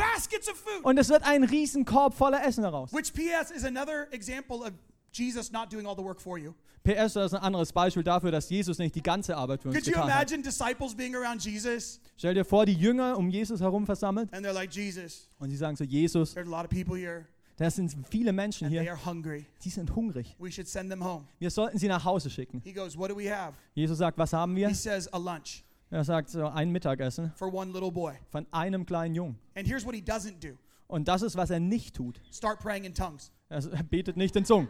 Und 0.82 0.98
es 0.98 1.08
wird 1.08 1.22
ein 1.24 1.44
Riesenkorb 1.44 2.14
voller 2.14 2.44
Essen 2.44 2.62
daraus. 2.62 2.92
Which, 2.92 3.12
P.S., 3.12 3.50
is 3.50 3.64
another 3.64 4.08
example 4.12 4.58
of 4.58 4.72
Jesus 5.12 5.52
not 5.52 5.72
doing 5.72 5.86
all 5.86 5.96
the 5.96 6.04
work 6.04 6.20
for 6.20 6.38
you. 6.38 6.54
PS, 6.84 7.12
das 7.14 7.32
ist 7.32 7.34
ein 7.34 7.42
anderes 7.42 7.72
Beispiel 7.72 8.02
dafür, 8.02 8.30
dass 8.30 8.48
Jesus 8.48 8.78
nicht 8.78 8.94
die 8.94 9.02
ganze 9.02 9.36
Arbeit 9.36 9.60
für 9.60 9.68
uns 9.68 9.76
Could 9.76 9.86
you 9.86 9.92
getan 9.92 10.14
hat. 10.14 10.30
imagine 10.30 10.42
disciples 10.42 10.94
being 10.94 11.14
around 11.14 11.44
Jesus 11.44 12.00
Stell 12.16 12.34
dir 12.34 12.44
vor, 12.44 12.64
die 12.64 12.72
Jünger 12.72 13.18
um 13.18 13.28
Jesus 13.28 13.60
herum 13.60 13.84
versammelt 13.84 14.32
and 14.32 14.46
they're 14.46 14.52
like, 14.52 14.72
Jesus, 14.72 15.28
und 15.38 15.50
sie 15.50 15.56
sagen 15.56 15.76
so, 15.76 15.84
Jesus, 15.84 16.32
there's 16.32 16.46
a 16.46 16.50
lot 16.50 16.64
of 16.64 16.70
people 16.70 16.96
here 16.96 17.26
da 17.58 17.68
sind 17.68 17.94
viele 18.08 18.32
Menschen 18.32 18.66
and 18.66 18.74
they 18.74 18.82
hier, 18.82 18.92
are 18.92 19.04
hungry. 19.04 19.44
die 19.64 19.70
sind 19.70 19.94
hungrig. 19.94 20.36
We 20.38 20.50
should 20.50 20.68
send 20.68 20.90
them 20.90 21.04
home. 21.04 21.26
Wir 21.40 21.50
sollten 21.50 21.76
sie 21.76 21.88
nach 21.88 22.04
Hause 22.04 22.30
schicken. 22.30 22.62
He 22.64 22.72
goes, 22.72 22.96
What 22.96 23.10
do 23.10 23.16
we 23.16 23.28
have? 23.28 23.54
Jesus 23.74 23.98
sagt, 23.98 24.16
was 24.16 24.32
haben 24.32 24.54
wir? 24.54 24.68
He 24.68 24.74
says, 24.74 25.12
A 25.12 25.18
lunch 25.18 25.64
Er 25.90 26.04
sagt 26.04 26.28
so, 26.30 26.46
ein 26.46 26.70
Mittagessen 26.70 27.32
for 27.34 27.52
one 27.52 27.72
little 27.72 27.90
boy. 27.90 28.12
von 28.30 28.46
einem 28.50 28.84
kleinen 28.84 29.14
Jungen. 29.14 29.38
And 29.56 29.66
here's 29.66 29.86
what 29.86 29.94
he 29.94 30.02
doesn't 30.02 30.40
do 30.40 30.56
Und 30.86 31.08
das 31.08 31.22
ist, 31.22 31.36
was 31.36 31.50
er 31.50 31.60
nicht 31.60 31.96
tut. 31.96 32.20
start 32.32 32.60
praying 32.60 32.84
in 32.84 32.94
tongues. 32.94 33.32
Er 33.48 33.60
betet 33.84 34.16
nicht 34.16 34.36
in 34.36 34.44
Zungen. 34.44 34.68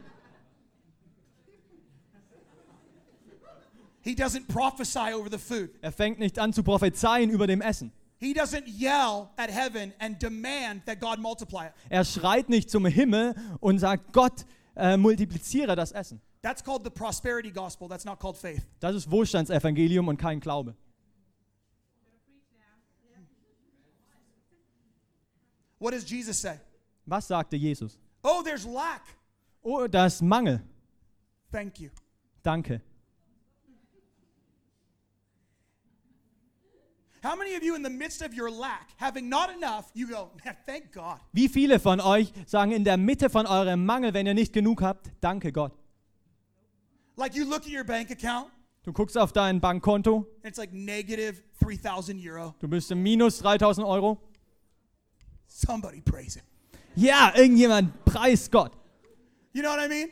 He 4.02 4.14
doesn't 4.14 4.46
prophesy 4.48 5.12
over 5.12 5.28
the 5.30 5.38
food. 5.38 5.70
Er 5.82 5.92
fängt 5.92 6.18
nicht 6.18 6.38
an 6.38 6.52
zu 6.52 6.62
prophezeien 6.62 7.30
über 7.30 7.46
dem 7.46 7.60
Essen. 7.60 7.92
He 8.20 8.32
doesn't 8.32 8.66
yell 8.66 9.28
at 9.36 9.50
heaven 9.50 9.92
and 9.98 10.20
demand 10.20 10.86
that 10.86 11.00
God 11.00 11.18
multiply 11.18 11.66
it. 11.66 11.72
Er 11.88 12.04
schreit 12.04 12.48
nicht 12.48 12.70
zum 12.70 12.86
Himmel 12.86 13.34
und 13.60 13.78
sagt, 13.78 14.12
Gott, 14.12 14.44
äh, 14.76 14.96
multipliziere 14.96 15.76
das 15.76 15.92
Essen. 15.92 16.20
That's 16.42 16.62
called 16.62 16.84
the 16.84 16.90
prosperity 16.90 17.50
gospel. 17.50 17.88
That's 17.88 18.04
not 18.04 18.18
called 18.18 18.37
faith. 18.37 18.62
Das 18.80 18.94
ist 18.94 19.10
Wohlstandsevangelium 19.10 20.08
und 20.08 20.16
kein 20.16 20.40
Glaube. 20.40 20.75
What 25.78 25.92
does 25.92 26.04
Jesus 26.04 26.38
say? 26.38 26.58
Was 27.06 27.26
sagte 27.28 27.58
Jesus? 27.58 27.97
Oh, 28.23 28.42
there's 28.42 28.66
lack. 28.66 29.06
Oh, 29.64 29.87
das 29.87 30.14
ist 30.16 30.23
Mangel. 30.23 30.61
Thank 31.50 31.80
you. 31.80 31.90
Danke. 32.42 32.80
How 37.23 37.35
many 37.37 37.56
of 37.56 37.62
you, 37.64 37.75
in 37.75 37.82
the 37.82 37.90
midst 37.90 38.23
of 38.23 38.32
your 38.32 38.49
lack, 38.50 38.90
having 38.97 39.28
not 39.28 39.50
enough, 39.50 39.90
you 39.92 40.06
go, 40.08 40.30
thank 40.66 40.92
God. 40.92 41.18
Wie 41.32 41.49
viele 41.49 41.80
von 41.80 42.00
euch 42.00 42.32
sagen 42.47 42.70
in 42.73 42.85
der 42.85 42.97
Mitte 42.97 43.28
von 43.28 43.44
eurem 43.47 43.85
Mangel, 43.85 44.14
wenn 44.14 44.26
ihr 44.26 44.35
nicht 44.35 44.52
genug 44.52 44.82
habt, 44.82 45.11
danke 45.20 45.50
Gott. 45.52 45.73
Like 47.16 47.35
you 47.35 47.44
look 47.44 47.62
at 47.66 47.73
your 47.73 47.85
bank 47.85 48.11
account, 48.12 48.50
Du 48.85 48.92
guckst 48.92 49.18
auf 49.18 49.32
dein 49.32 49.61
Bankkonto, 49.61 50.26
it's 50.44 50.56
like 50.58 50.73
negative 50.73 51.42
3,000 51.61 52.20
euro. 52.25 52.54
du 52.61 52.68
bist 52.68 52.90
im 52.92 53.02
Minus 53.02 53.40
3000 53.40 53.85
Euro. 53.87 54.18
Somebody 55.49 56.00
praise 56.00 56.35
Him. 56.35 56.45
Ja, 56.95 57.33
irgendjemand 57.35 58.05
preist 58.05 58.50
Gott. 58.52 58.73
You 59.52 59.62
know 59.62 59.71
what 59.73 59.85
I 59.85 59.88
mean? 59.88 60.09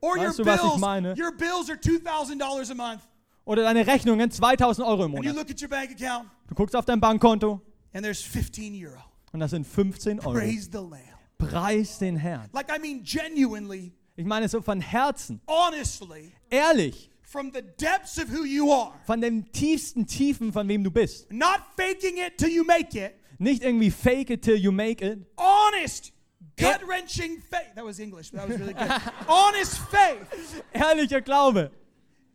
Or 0.00 0.16
your 0.18 0.28
Weißt 0.28 0.38
du, 0.40 0.44
was 0.44 0.60
ich 0.74 0.78
meine? 0.80 1.14
your 1.18 1.32
bills 1.32 1.70
are 1.70 1.78
$2,000 1.78 2.70
a 2.70 2.74
month, 2.74 3.00
Oder 3.44 3.62
deine 3.62 3.86
Rechnungen 3.86 4.30
2000 4.30 4.84
Euro 4.84 5.04
im 5.04 5.14
and 5.14 5.24
you 5.24 5.30
Monat. 5.32 5.36
look 5.36 5.50
at 5.50 5.60
your 5.62 5.68
bank 5.68 5.90
account, 5.90 6.28
Du 6.48 6.54
guckst 6.54 6.74
auf 6.76 6.84
dein 6.84 7.00
Bankkonto 7.00 7.60
and 7.94 8.04
there's 8.04 8.20
15 8.22 8.74
euro. 8.84 9.00
und 9.32 9.40
das 9.40 9.50
sind 9.52 9.66
15 9.66 10.20
Euro. 10.20 10.32
Praise 10.32 10.68
the 10.70 10.78
Lamb. 10.78 11.02
Preis 11.38 11.98
den 11.98 12.16
Herrn. 12.16 12.48
Like, 12.52 12.70
I 12.74 12.78
mean, 12.80 13.02
genuinely, 13.02 13.92
Ich 14.16 14.24
meine 14.24 14.48
so 14.48 14.60
von 14.62 14.80
Herzen, 14.80 15.40
honestly, 15.46 16.32
ehrlich, 16.50 17.10
from 17.22 17.50
the 17.52 17.60
depths 17.62 18.18
of 18.18 18.30
who 18.32 18.44
you 18.44 18.70
are, 18.72 18.92
von 19.06 19.20
den 19.20 19.50
tiefsten 19.52 20.06
Tiefen, 20.06 20.52
von 20.52 20.66
wem 20.68 20.82
du 20.84 20.90
bist. 20.90 21.30
not 21.30 21.60
faking 21.76 22.16
it 22.18 22.36
till 22.38 22.48
you 22.50 22.64
make 22.64 22.94
it, 22.98 23.14
Nicht 23.38 23.62
irgendwie 23.62 23.90
fake 23.90 24.30
it 24.30 24.42
till 24.42 24.56
you 24.56 24.72
make 24.72 25.04
it. 25.04 25.18
honest, 25.36 26.12
gut 26.56 26.80
wrenching 26.86 27.40
faith. 27.40 27.74
That 27.74 27.84
was 27.84 27.98
English, 27.98 28.30
that 28.32 28.48
was 28.48 28.58
really 28.58 28.72
good. 28.74 28.90
honest 29.28 29.78
faith. 29.90 30.62
Ehrlicher 30.72 31.20
Glaube. 31.20 31.70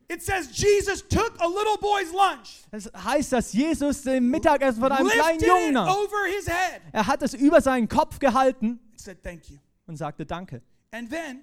It 0.10 0.22
says 0.22 0.50
Jesus 0.52 1.02
took 1.08 1.40
a 1.40 1.48
little 1.48 1.78
boy's 1.80 2.12
lunch, 2.12 2.66
Das 2.70 2.92
heißt, 2.94 3.32
dass 3.32 3.54
Jesus 3.54 4.02
den 4.04 4.28
Mittagessen 4.30 4.82
von 4.82 4.92
einem 4.92 5.08
kleinen 5.08 5.40
Jungen 5.40 5.74
nahm. 5.74 5.88
over 5.88 6.26
his 6.28 6.48
head. 6.48 6.82
Er 6.92 7.08
hat 7.08 7.22
es 7.22 7.34
über 7.34 7.62
seinen 7.62 7.88
Kopf 7.88 8.20
gehalten 8.20 8.80
said 8.98 9.24
thank 9.24 9.50
you. 9.50 9.58
und 9.88 9.96
sagte 9.96 10.26
Danke. 10.26 10.62
And 10.92 11.10
then 11.10 11.42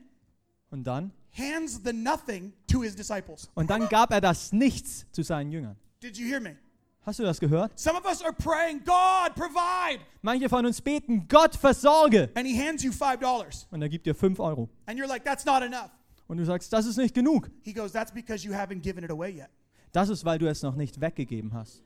Und 0.71 0.85
dann? 0.87 1.13
hands 1.33 1.81
the 1.83 1.95
nothing 1.95 2.53
to 2.71 2.83
his 2.83 2.95
disciples. 2.95 3.49
Und 3.55 3.71
dann 3.71 3.89
gab 3.89 4.13
er 4.13 4.21
das 4.21 4.53
Nichts 4.53 5.07
zu 5.13 5.23
seinen 5.23 5.51
Jüngern. 5.51 5.77
Did 6.03 6.19
you 6.19 6.27
hear 6.29 6.39
me? 6.41 6.55
Hast 7.03 7.19
du 7.19 7.23
das 7.23 7.41
gehört? 7.41 7.79
Some 7.79 7.97
of 7.97 8.05
us 8.05 8.23
are 8.23 8.33
praying, 8.33 8.83
God, 8.85 9.35
provide. 9.35 10.01
Manche 10.21 10.49
von 10.49 10.67
uns 10.67 10.81
beten, 10.81 11.27
Gott 11.29 11.57
versorge. 11.57 12.31
And 12.35 12.47
he 12.47 12.55
hands 12.59 12.83
you 12.83 12.93
$5. 12.93 13.67
Und 13.71 13.83
er 13.83 13.89
gibt 13.89 14.07
dir 14.07 14.15
5 14.15 14.39
Euro. 14.41 14.69
And 14.87 14.99
you're 14.99 15.09
like, 15.09 15.25
that's 15.25 15.45
not 15.47 15.63
enough. 15.63 15.91
Und 16.27 16.37
du 16.37 16.45
sagst, 16.45 16.71
das 16.73 16.85
ist 16.85 16.99
nicht 16.99 17.15
genug. 17.15 17.51
He 17.63 17.73
goes, 17.73 17.93
that's 17.93 18.13
because 18.13 18.47
you 18.47 18.53
haven't 18.53 18.81
given 18.81 19.03
it 19.03 19.11
away 19.11 19.31
yet. 19.31 19.49
Das 19.93 20.11
ist, 20.11 20.25
weil 20.25 20.39
du 20.39 20.47
es 20.49 20.63
noch 20.63 20.77
nicht 20.77 21.01
weggegeben 21.01 21.55
hast. 21.55 21.83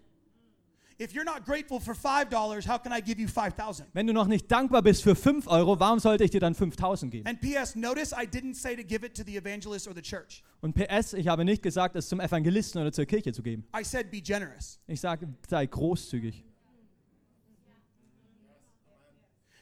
Wenn 3.93 4.07
du 4.07 4.13
noch 4.13 4.27
nicht 4.27 4.51
dankbar 4.51 4.83
bist 4.83 5.03
für 5.03 5.15
5 5.15 5.47
Euro, 5.47 5.81
warum 5.81 5.99
sollte 5.99 6.25
ich 6.25 6.31
dir 6.31 6.41
dann 6.41 6.55
5000 6.55 7.11
geben? 7.11 7.27
And 7.27 7.41
P.S., 7.41 7.75
notice 7.75 8.13
I 8.13 8.27
didn't 8.27 8.55
say 8.55 8.77
to 8.77 8.83
give 8.83 9.05
it 9.05 9.15
to 9.17 9.23
the 9.25 9.37
evangelist 9.37 9.89
or 9.89 9.95
the 9.95 10.03
church. 10.03 10.43
Und 10.61 10.75
PS, 10.75 11.13
ich 11.15 11.29
habe 11.29 11.45
nicht 11.45 11.63
gesagt, 11.63 11.97
es 11.97 12.09
zum 12.09 12.21
Evangelisten 12.21 12.81
oder 12.81 12.93
zur 12.93 13.07
Kirche 13.07 13.33
zu 13.33 13.43
geben. 13.43 13.65
I 13.79 13.83
said 13.85 14.11
be 14.11 14.21
generous. 14.21 14.79
Ich 14.87 15.01
sage, 15.01 15.29
sei 15.49 15.67
großzügig. 15.67 16.45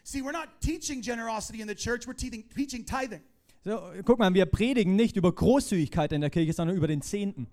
See, 0.02 0.22
we're 0.22 0.32
not 0.32 0.48
teaching 0.60 1.00
generosity 1.00 1.60
in 1.60 1.68
the 1.68 1.74
church, 1.74 2.06
we're 2.06 2.16
teaching, 2.16 2.44
teaching 2.48 2.84
tithing. 2.84 3.22
So, 3.62 3.78
guck 4.04 4.18
mal, 4.18 4.32
wir 4.34 4.46
predigen 4.46 4.96
nicht 4.96 5.16
über 5.16 5.32
Großzügigkeit 5.32 6.12
in 6.12 6.20
der 6.20 6.30
Kirche, 6.30 6.52
sondern 6.52 6.76
über 6.76 6.88
den 6.88 7.02
Zehnten, 7.02 7.46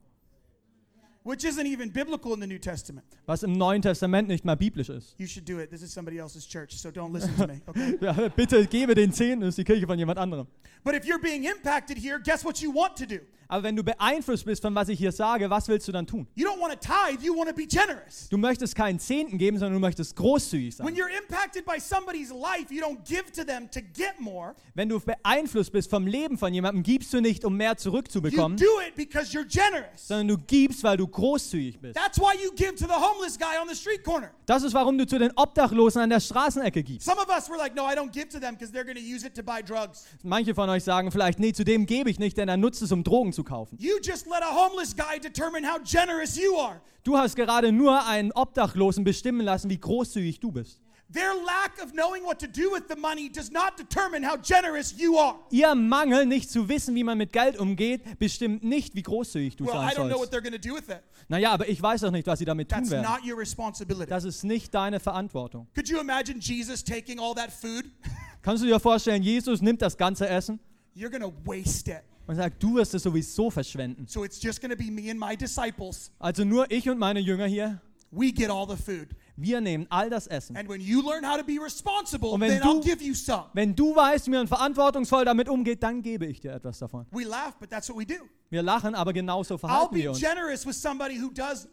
which 1.27 1.43
isn't 1.43 1.67
even 1.67 1.89
biblical 1.89 2.33
in 2.33 2.39
the 2.39 2.47
New 2.47 2.57
Testament. 2.57 3.05
was 3.25 3.43
im 3.43 3.53
Neuen 3.53 3.81
Testament 3.81 4.29
nicht 4.29 4.45
mal 4.45 4.55
biblisch 4.55 4.89
ist. 4.89 5.13
You 5.17 5.27
should 5.27 5.45
do 5.47 5.59
it. 5.59 5.69
This 5.69 5.81
is 5.81 5.93
somebody 5.93 6.17
else's 6.17 6.47
church, 6.47 6.77
so 6.79 6.89
don't 6.89 7.11
listen 7.11 7.35
to 7.35 7.47
me, 7.47 7.61
okay? 7.67 7.97
Ja, 7.99 8.29
bitte 8.29 8.65
gebe 8.65 8.95
den 8.95 9.11
Zehnten, 9.11 9.41
das 9.41 9.49
ist 9.49 9.57
die 9.57 9.65
Kirche 9.65 9.85
von 9.85 9.99
jemand 9.99 10.17
anderem. 10.17 10.47
But 10.83 10.95
if 10.95 11.03
you're 11.03 11.21
being 11.21 11.43
impacted 11.43 11.97
here, 11.97 12.19
guess 12.23 12.45
what 12.45 12.61
you 12.61 12.71
want 12.73 12.95
to 12.95 13.05
do? 13.05 13.19
Aber 13.49 13.63
wenn 13.63 13.75
du 13.75 13.83
beeinflusst 13.83 14.45
bist 14.45 14.61
von 14.61 14.75
was 14.75 14.89
ich 14.89 14.99
hier 14.99 15.11
sage, 15.11 15.49
was 15.49 15.67
willst 15.67 15.87
du 15.87 15.91
dann 15.91 16.05
tun? 16.05 16.27
You 16.35 16.45
don't 16.47 16.59
want 16.59 16.73
to 16.73 16.79
tithe, 16.79 17.23
you 17.23 17.35
want 17.35 17.49
to 17.49 17.55
be 17.55 17.65
generous. 17.65 18.27
Du 18.29 18.37
möchtest 18.37 18.75
keinen 18.75 18.99
Zehnten 18.99 19.37
geben, 19.37 19.57
sondern 19.57 19.75
du 19.75 19.79
möchtest 19.79 20.15
großzügig 20.15 20.77
When 20.79 20.87
sein. 20.87 20.95
you're 20.95 21.09
impacted 21.21 21.65
by 21.65 21.79
somebody's 21.79 22.29
life, 22.31 22.73
you 22.73 22.81
don't 22.83 22.97
give 23.07 23.31
to 23.31 23.43
them 23.43 23.69
to 23.71 23.79
get 23.93 24.19
more. 24.19 24.53
Wenn 24.73 24.89
du 24.89 24.99
beeinflusst 24.99 25.71
bist 25.71 25.89
vom 25.89 26.07
Leben 26.07 26.37
von 26.37 26.53
jemandem, 26.53 26.83
gibst 26.83 27.13
du 27.13 27.21
nicht, 27.21 27.45
um 27.45 27.55
mehr 27.55 27.71
You 27.71 27.75
zurückzubekommen, 27.77 28.57
do 28.57 28.65
it 28.87 28.95
because 28.95 29.31
you're 29.31 29.45
generous. 29.47 30.07
sondern 30.07 30.27
du 30.27 30.37
gibst, 30.37 30.83
weil 30.83 30.97
du 30.97 31.07
großzügig 31.07 31.79
bist. 31.79 31.95
That's 31.95 32.19
why 32.19 32.33
you 32.43 32.51
give 32.55 32.75
to 32.75 32.85
the 32.85 32.93
homeless 32.93 33.37
guy 33.37 33.57
on 33.61 33.69
the 33.69 33.75
street 33.75 34.03
corner. 34.03 34.31
Das 34.45 34.63
ist, 34.63 34.73
warum 34.73 34.97
du 34.97 35.05
zu 35.07 35.17
den 35.19 35.31
Obdachlosen 35.35 36.01
an 36.01 36.09
der 36.09 36.19
Straßenecke 36.19 36.83
gibst. 36.83 37.07
Some 37.07 37.19
of 37.21 37.29
us 37.29 37.49
were 37.49 37.57
like, 37.57 37.75
no, 37.75 37.83
I 37.83 37.95
don't 37.95 38.11
give 38.11 38.27
to 38.29 38.39
them 38.39 38.55
because 38.55 38.71
they're 38.73 38.83
going 38.85 38.97
to 38.97 39.01
use 39.01 39.25
it 39.25 39.33
to 39.35 39.43
buy 39.43 39.61
drugs. 39.63 40.05
Manche 40.23 40.53
von 40.53 40.69
euch 40.69 40.83
sagen 40.83 41.11
vielleicht, 41.11 41.39
nee, 41.39 41.53
zu 41.53 41.63
dem 41.63 41.85
gebe 41.85 42.09
ich 42.09 42.19
nicht, 42.19 42.37
denn 42.37 42.49
er 42.49 42.57
nutzt 42.57 42.81
es, 42.81 42.91
um 42.91 43.03
Drogen 43.03 43.33
zu 43.33 43.36
kaufen. 43.43 43.77
You 43.79 43.97
just 44.01 44.27
let 44.27 44.41
a 44.43 44.53
homeless 44.53 44.95
guy 44.95 45.19
determine 45.19 45.63
how 45.67 45.79
generous 45.83 46.37
you 46.37 46.57
are. 46.57 46.81
Du 47.03 47.17
hast 47.17 47.35
gerade 47.35 47.71
nur 47.71 48.05
einen 48.05 48.31
Obdachlosen 48.33 49.03
bestimmen 49.03 49.41
lassen, 49.45 49.69
wie 49.69 49.79
großzügig 49.79 50.39
du 50.39 50.51
bist. 50.51 50.81
Their 51.09 51.33
lack 51.45 51.81
of 51.81 51.93
knowing 51.93 52.25
what 52.25 52.37
to 52.39 52.47
do 52.47 52.69
with 52.69 52.83
the 52.89 52.99
money 52.99 53.29
does 53.29 53.49
not 53.49 53.77
determine 53.77 54.27
how 54.29 54.35
generous 54.35 54.93
you 54.97 55.17
are. 55.17 55.35
Ihr 55.51 55.73
Mangel, 55.73 56.25
nicht 56.25 56.51
zu 56.51 56.67
wissen, 56.67 56.95
wie 56.95 57.03
man 57.05 57.17
mit 57.17 57.31
Geld 57.31 57.57
umgeht, 57.57 58.19
bestimmt 58.19 58.65
nicht, 58.65 58.93
wie 58.93 59.03
großzügig 59.03 59.55
du 59.55 59.65
Well, 59.65 59.73
sein 59.73 59.91
don't 59.91 60.09
know 60.09 60.19
what 60.19 60.29
sollst. 60.29 60.33
they're 60.33 60.41
going 60.41 60.61
to 60.61 60.69
do 60.69 60.75
with 60.75 60.89
it. 60.89 61.01
Naja, 61.29 61.51
aber 61.51 61.69
ich 61.69 61.81
weiß 61.81 62.01
doch 62.01 62.11
nicht, 62.11 62.27
was 62.27 62.39
sie 62.39 62.45
damit 62.45 62.69
tun 62.69 62.79
That's 62.79 62.91
werden. 62.91 63.09
not 63.09 63.25
your 63.25 63.39
responsibility. 63.39 64.09
Das 64.09 64.25
ist 64.25 64.43
nicht 64.43 64.73
deine 64.73 64.99
Verantwortung. 64.99 65.67
Could 65.75 65.87
you 65.87 66.01
imagine 66.01 66.39
Jesus 66.41 66.83
taking 66.83 67.19
all 67.19 67.33
that 67.35 67.53
food? 67.53 67.85
Kannst 68.41 68.63
du 68.63 68.67
dir 68.67 68.79
vorstellen, 68.79 69.23
Jesus 69.23 69.61
nimmt 69.61 69.81
das 69.81 69.95
ganze 69.95 70.27
Essen 70.27 70.59
You're 70.93 71.19
to 71.19 71.31
waste 71.45 71.89
it. 71.89 72.01
Und 72.27 72.35
sagt, 72.35 72.61
du 72.61 72.75
wirst 72.75 72.93
es 72.93 73.03
sowieso 73.03 73.49
verschwenden. 73.49 74.05
So 74.07 74.23
it's 74.23 74.41
just 74.41 74.61
going 74.61 74.71
to 74.71 74.77
be 74.77 74.91
me 74.91 75.09
and 75.09 75.19
my 75.19 75.35
disciples. 75.35 76.11
Also 76.19 76.43
nur 76.43 76.69
ich 76.69 76.89
und 76.89 76.99
meine 76.99 77.19
Jünger 77.19 77.47
hier, 77.47 77.81
We 78.11 78.31
get 78.31 78.49
all 78.49 78.65
the 78.65 78.81
food. 78.81 79.09
Wir 79.37 79.61
nehmen 79.61 79.85
all 79.89 80.09
das 80.09 80.27
Essen. 80.27 80.57
And 80.57 80.67
when 80.67 80.81
you 80.81 81.01
learn 81.01 81.23
how 81.23 81.37
to 81.37 81.43
be 81.43 81.59
responsible, 81.63 82.29
Und 82.31 82.41
wenn 82.41 82.49
then 82.49 82.61
du- 82.61 82.67
I'll 82.67 82.83
give 82.83 83.03
you 83.03 83.13
some. 83.13 83.45
Wenn 83.53 83.75
du 83.75 83.95
weißt, 83.95 84.27
wie 84.27 84.31
man 84.31 84.47
verantwortungsvoll 84.47 85.23
damit 85.25 85.47
umgeht, 85.47 85.81
dann 85.83 86.01
gebe 86.01 86.25
ich 86.25 86.41
dir 86.41 86.53
etwas 86.53 86.79
davon. 86.79 87.05
We 87.11 87.23
laugh, 87.23 87.55
but 87.59 87.69
that's 87.69 87.87
what 87.89 87.97
we 87.99 88.05
do. 88.05 88.15
Wir 88.49 88.63
lachen, 88.63 88.95
aber 88.95 89.11
genauso 89.11 89.57
verhalten 89.57 89.95
wir 89.95 90.11
uns. 90.11 90.21
who 90.21 91.29
does 91.33 91.67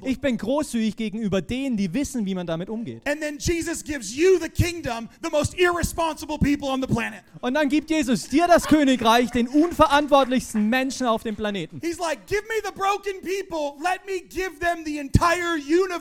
who. 0.00 0.06
Ich 0.06 0.18
bin 0.20 0.38
großzügig 0.38 0.96
gegenüber 0.96 1.42
denen, 1.42 1.76
die 1.76 1.92
wissen, 1.92 2.24
wie 2.24 2.34
man 2.34 2.46
damit 2.46 2.70
umgeht. 2.70 3.06
And 3.06 3.20
then 3.20 3.36
Jesus 3.38 3.84
gives 3.84 4.16
you 4.16 4.38
the 4.40 4.48
kingdom, 4.48 5.10
the 5.22 5.28
most 5.30 5.54
irresponsible 5.58 6.38
people 6.38 6.68
on 6.70 6.80
the 6.80 6.86
planet. 6.86 7.22
Und 7.42 7.52
dann 7.52 7.68
gibt 7.68 7.90
Jesus 7.90 8.28
dir 8.28 8.46
das 8.46 8.66
Königreich, 8.66 9.30
den 9.30 9.46
unverantwortlichsten 9.48 10.68
Menschen 10.70 11.06
auf 11.06 11.22
dem 11.22 11.36
Planeten. 11.36 11.80
He's 11.82 11.98
like, 11.98 12.26
give 12.26 12.42
me 12.48 12.54
the 12.64 12.72
broken 12.72 13.20
people, 13.20 13.78
let 13.82 14.00
me 14.06 14.20
give 14.26 14.58
them 14.58 14.84
the 14.86 14.98
entire 14.98 15.56
universe. 15.56 15.99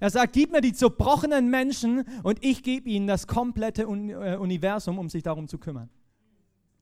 Er 0.00 0.10
sagt, 0.10 0.32
gib 0.32 0.52
mir 0.52 0.60
die 0.60 0.72
zerbrochenen 0.72 1.48
Menschen 1.48 2.04
und 2.22 2.44
ich 2.44 2.62
gebe 2.62 2.88
ihnen 2.88 3.06
das 3.06 3.26
komplette 3.26 3.82
äh, 3.82 4.36
Universum, 4.36 4.98
um 4.98 5.08
sich 5.08 5.22
darum 5.22 5.48
zu 5.48 5.58
kümmern. 5.58 5.88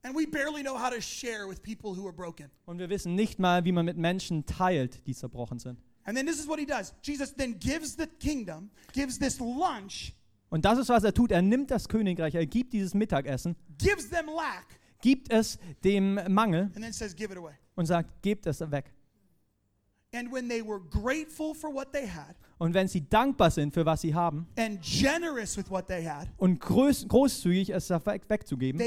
And 0.04 0.16
we 0.16 0.26
barely 0.26 0.62
know 0.62 0.76
how 0.76 0.90
to 0.90 1.00
share 1.00 1.48
with 1.48 1.62
people 1.62 1.96
who 1.96 2.06
are 2.06 2.12
broken. 2.12 2.50
Und 2.66 2.78
wir 2.78 2.88
wissen 2.90 3.14
nicht 3.14 3.38
mal, 3.38 3.64
wie 3.64 3.70
man 3.70 3.84
mit 3.84 3.96
Menschen 3.96 4.46
teilt, 4.46 5.06
die 5.06 5.14
zerbrochen 5.14 5.60
sind. 5.60 5.78
And 6.04 6.16
then 6.16 6.26
this 6.26 6.40
is 6.40 6.48
what 6.48 6.58
he 6.58 6.66
does. 6.66 6.92
Jesus 7.02 7.32
then 7.34 7.56
gives 7.58 7.96
the 7.96 8.06
kingdom, 8.18 8.70
gives 8.92 9.18
this 9.18 9.38
lunch, 9.38 10.12
Und 10.50 10.66
das 10.66 10.78
ist, 10.78 10.90
was 10.90 11.02
er 11.02 11.14
tut. 11.14 11.30
Er 11.30 11.40
nimmt 11.40 11.70
das 11.70 11.88
Königreich, 11.88 12.34
er 12.34 12.44
gibt 12.44 12.74
dieses 12.74 12.92
Mittagessen, 12.92 13.56
gives 13.78 14.10
them 14.10 14.26
lack, 14.26 14.66
gibt 15.00 15.32
es 15.32 15.58
dem 15.82 16.20
Mangel 16.28 16.64
and 16.74 16.82
then 16.82 16.92
says, 16.92 17.14
give 17.14 17.32
it 17.32 17.38
away. 17.38 17.54
und 17.74 17.86
sagt, 17.86 18.22
gebt 18.22 18.46
es 18.46 18.60
weg. 18.70 18.92
Und 22.58 22.74
wenn 22.74 22.86
sie 22.86 23.08
dankbar 23.08 23.50
sind 23.50 23.72
für 23.72 23.86
was 23.86 24.02
sie 24.02 24.14
haben 24.14 24.46
and 24.58 24.78
generous 24.82 25.56
with 25.56 25.70
what 25.70 25.88
they 25.88 26.04
had, 26.04 26.28
und 26.36 26.60
groß, 26.60 27.08
großzügig 27.08 27.70
es 27.70 27.88
weg, 27.88 28.22
wegzugeben, 28.28 28.78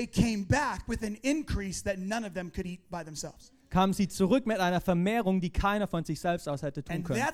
kamen 3.70 3.94
sie 3.94 4.08
zurück 4.08 4.46
mit 4.46 4.60
einer 4.60 4.80
Vermehrung, 4.80 5.42
die 5.42 5.50
keiner 5.50 5.88
von 5.88 6.06
sich 6.06 6.20
selbst 6.20 6.48
aus 6.48 6.62
hätte 6.62 6.84
tun 6.84 7.04
können. 7.04 7.20
Und 7.20 7.26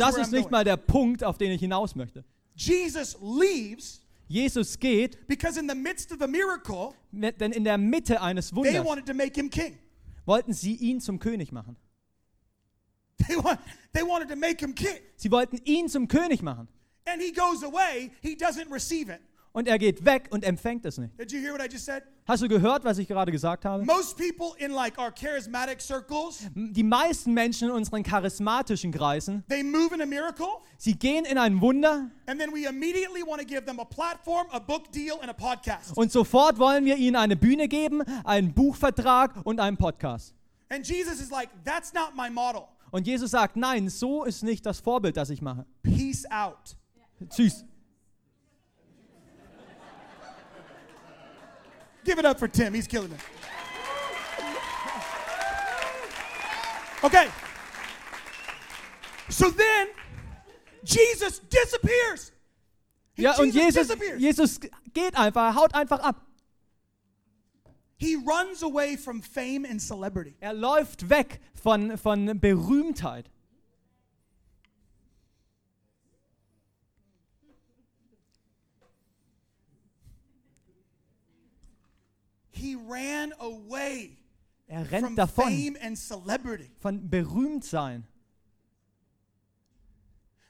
das 0.00 0.18
ist 0.18 0.32
nicht 0.32 0.50
mal 0.50 0.64
der 0.64 0.76
Punkt, 0.76 1.22
auf 1.22 1.38
den 1.38 1.52
ich 1.52 1.60
hinaus 1.60 1.94
möchte. 1.94 2.24
Jesus 2.56 3.16
leaves 3.20 4.00
Jesus 4.26 4.78
geht, 4.78 5.28
because 5.28 5.60
in 5.60 5.68
the 5.68 5.74
midst 5.74 6.10
of 6.10 6.18
the 6.18 6.26
miracle, 6.26 6.94
denn 7.12 7.52
in 7.52 7.62
der 7.62 7.76
Mitte 7.76 8.20
eines 8.20 8.48
they 8.48 8.56
Wunders 8.56 8.84
wanted 8.84 9.06
to 9.06 9.14
make 9.14 9.38
him 9.38 9.50
king. 9.50 9.78
wollten 10.24 10.52
sie 10.52 10.74
ihn 10.74 11.00
zum 11.00 11.18
König 11.18 11.52
machen. 11.52 11.76
They, 13.28 13.36
want, 13.36 13.60
they 13.92 14.02
wanted 14.02 14.28
to 14.28 14.36
make 14.36 14.60
him 14.60 14.74
king. 14.74 14.98
Sie 15.16 15.30
wollten 15.30 15.58
ihn 15.64 15.88
zum 15.88 16.08
König 16.08 16.42
machen. 16.42 16.68
And 17.06 17.20
he 17.20 17.32
goes 17.32 17.62
away, 17.62 18.10
he 18.22 18.34
doesn't 18.34 18.70
receive 18.70 19.08
it. 19.10 19.20
Und 19.52 19.68
er 19.68 19.78
geht 19.78 20.04
weg 20.04 20.26
und 20.30 20.42
empfängt 20.42 20.84
es 20.84 20.98
nicht. 20.98 21.16
Did 21.18 21.30
you 21.30 21.38
hear 21.38 21.52
what 21.52 21.60
I 21.60 21.68
just 21.70 21.84
said? 21.84 22.02
Hast 22.26 22.42
du 22.42 22.48
gehört, 22.48 22.84
was 22.84 22.98
ich 22.98 23.06
gerade 23.06 23.30
gesagt 23.30 23.64
habe? 23.64 23.84
Most 23.84 24.16
people 24.16 24.52
in 24.58 24.72
like 24.72 24.98
our 24.98 25.12
charismatic 25.12 25.80
circles, 25.80 26.48
Die 26.54 26.82
meisten 26.82 27.32
Menschen 27.34 27.68
in 27.68 27.74
unseren 27.74 28.02
charismatischen 28.02 28.90
Kreisen, 28.90 29.44
they 29.48 29.62
move 29.62 29.94
in 29.94 30.00
a 30.00 30.06
miracle, 30.06 30.46
sie 30.76 30.94
gehen 30.98 31.24
in 31.24 31.38
ein 31.38 31.60
Wunder 31.60 32.10
and 32.26 32.40
then 32.40 32.50
we 32.52 32.66
immediately 32.66 33.22
want 33.24 33.40
to 33.40 33.46
give 33.46 33.64
them 33.64 33.78
a 33.78 33.84
platform, 33.84 34.46
a 34.50 34.58
book 34.58 34.90
deal, 34.90 35.20
and 35.20 35.30
a 35.30 35.34
podcast. 35.34 35.96
und 35.96 36.10
sofort 36.10 36.58
wollen 36.58 36.84
wir 36.84 36.96
ihnen 36.96 37.14
eine 37.14 37.36
Bühne 37.36 37.68
geben, 37.68 38.02
einen 38.24 38.52
Buchvertrag 38.54 39.36
und 39.44 39.60
einen 39.60 39.76
Podcast. 39.76 40.34
And 40.70 40.84
Jesus 40.84 41.20
is 41.20 41.30
like, 41.30 41.50
that's 41.64 41.92
not 41.92 42.16
my 42.16 42.28
model. 42.28 42.64
Und 42.94 43.08
Jesus 43.08 43.32
sagt, 43.32 43.56
nein, 43.56 43.88
so 43.88 44.22
ist 44.22 44.44
nicht 44.44 44.64
das 44.64 44.78
Vorbild, 44.78 45.16
das 45.16 45.28
ich 45.28 45.42
mache. 45.42 45.66
Peace 45.82 46.24
out. 46.30 46.76
Tschüss. 47.28 47.64
Give 52.04 52.20
it 52.20 52.24
up 52.24 52.38
for 52.38 52.46
Tim. 52.48 52.72
He's 52.72 52.86
killing 52.86 53.10
it. 53.10 53.18
Okay. 57.02 57.26
So 59.28 59.50
then, 59.50 59.88
Jesus 60.84 61.40
disappears. 61.48 62.30
He- 63.14 63.22
Ja, 63.24 63.32
und 63.38 63.52
Jesus, 63.52 63.88
disappears. 63.88 64.20
Jesus 64.20 64.60
geht 64.92 65.16
einfach, 65.16 65.52
haut 65.56 65.74
einfach 65.74 65.98
ab. 65.98 66.24
He 68.04 68.16
runs 68.16 68.62
away 68.62 68.96
from 68.96 69.22
fame 69.22 69.64
and 69.64 69.80
celebrity. 69.80 70.36
Er 70.42 70.52
läuft 70.52 71.08
weg 71.08 71.40
von, 71.54 71.96
von 71.96 72.38
Berühmtheit. 72.38 73.30
He 82.50 82.76
ran 82.76 83.32
away 83.40 84.18
Er 84.66 84.84
from 84.84 84.94
rennt 84.94 85.18
davon, 85.18 85.44
fame 85.44 85.76
and 85.80 85.96
celebrity 85.96 86.70
von 86.80 87.08
Berühmtsein. 87.08 88.04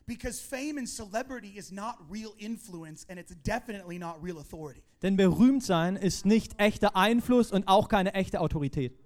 Because 0.07 0.39
fame 0.41 0.79
and 0.79 0.87
celebrity 0.87 1.57
is 1.57 1.73
not 1.73 1.97
real 2.11 2.35
influence 2.39 3.07
and 3.09 3.19
it's 3.19 3.35
definitely 3.43 3.99
not 3.99 4.23
real 4.23 4.39
authority. 4.39 4.83
Denn 5.03 5.17
berühmt 5.17 5.63
sein 5.63 5.97
ist 5.97 6.27
nicht 6.27 6.59
echter 6.59 6.95
Einfluss 6.95 7.53
und 7.53 7.69
auch 7.69 7.89
keine 7.89 8.15
echte 8.15 8.41
Autorität. 8.41 8.99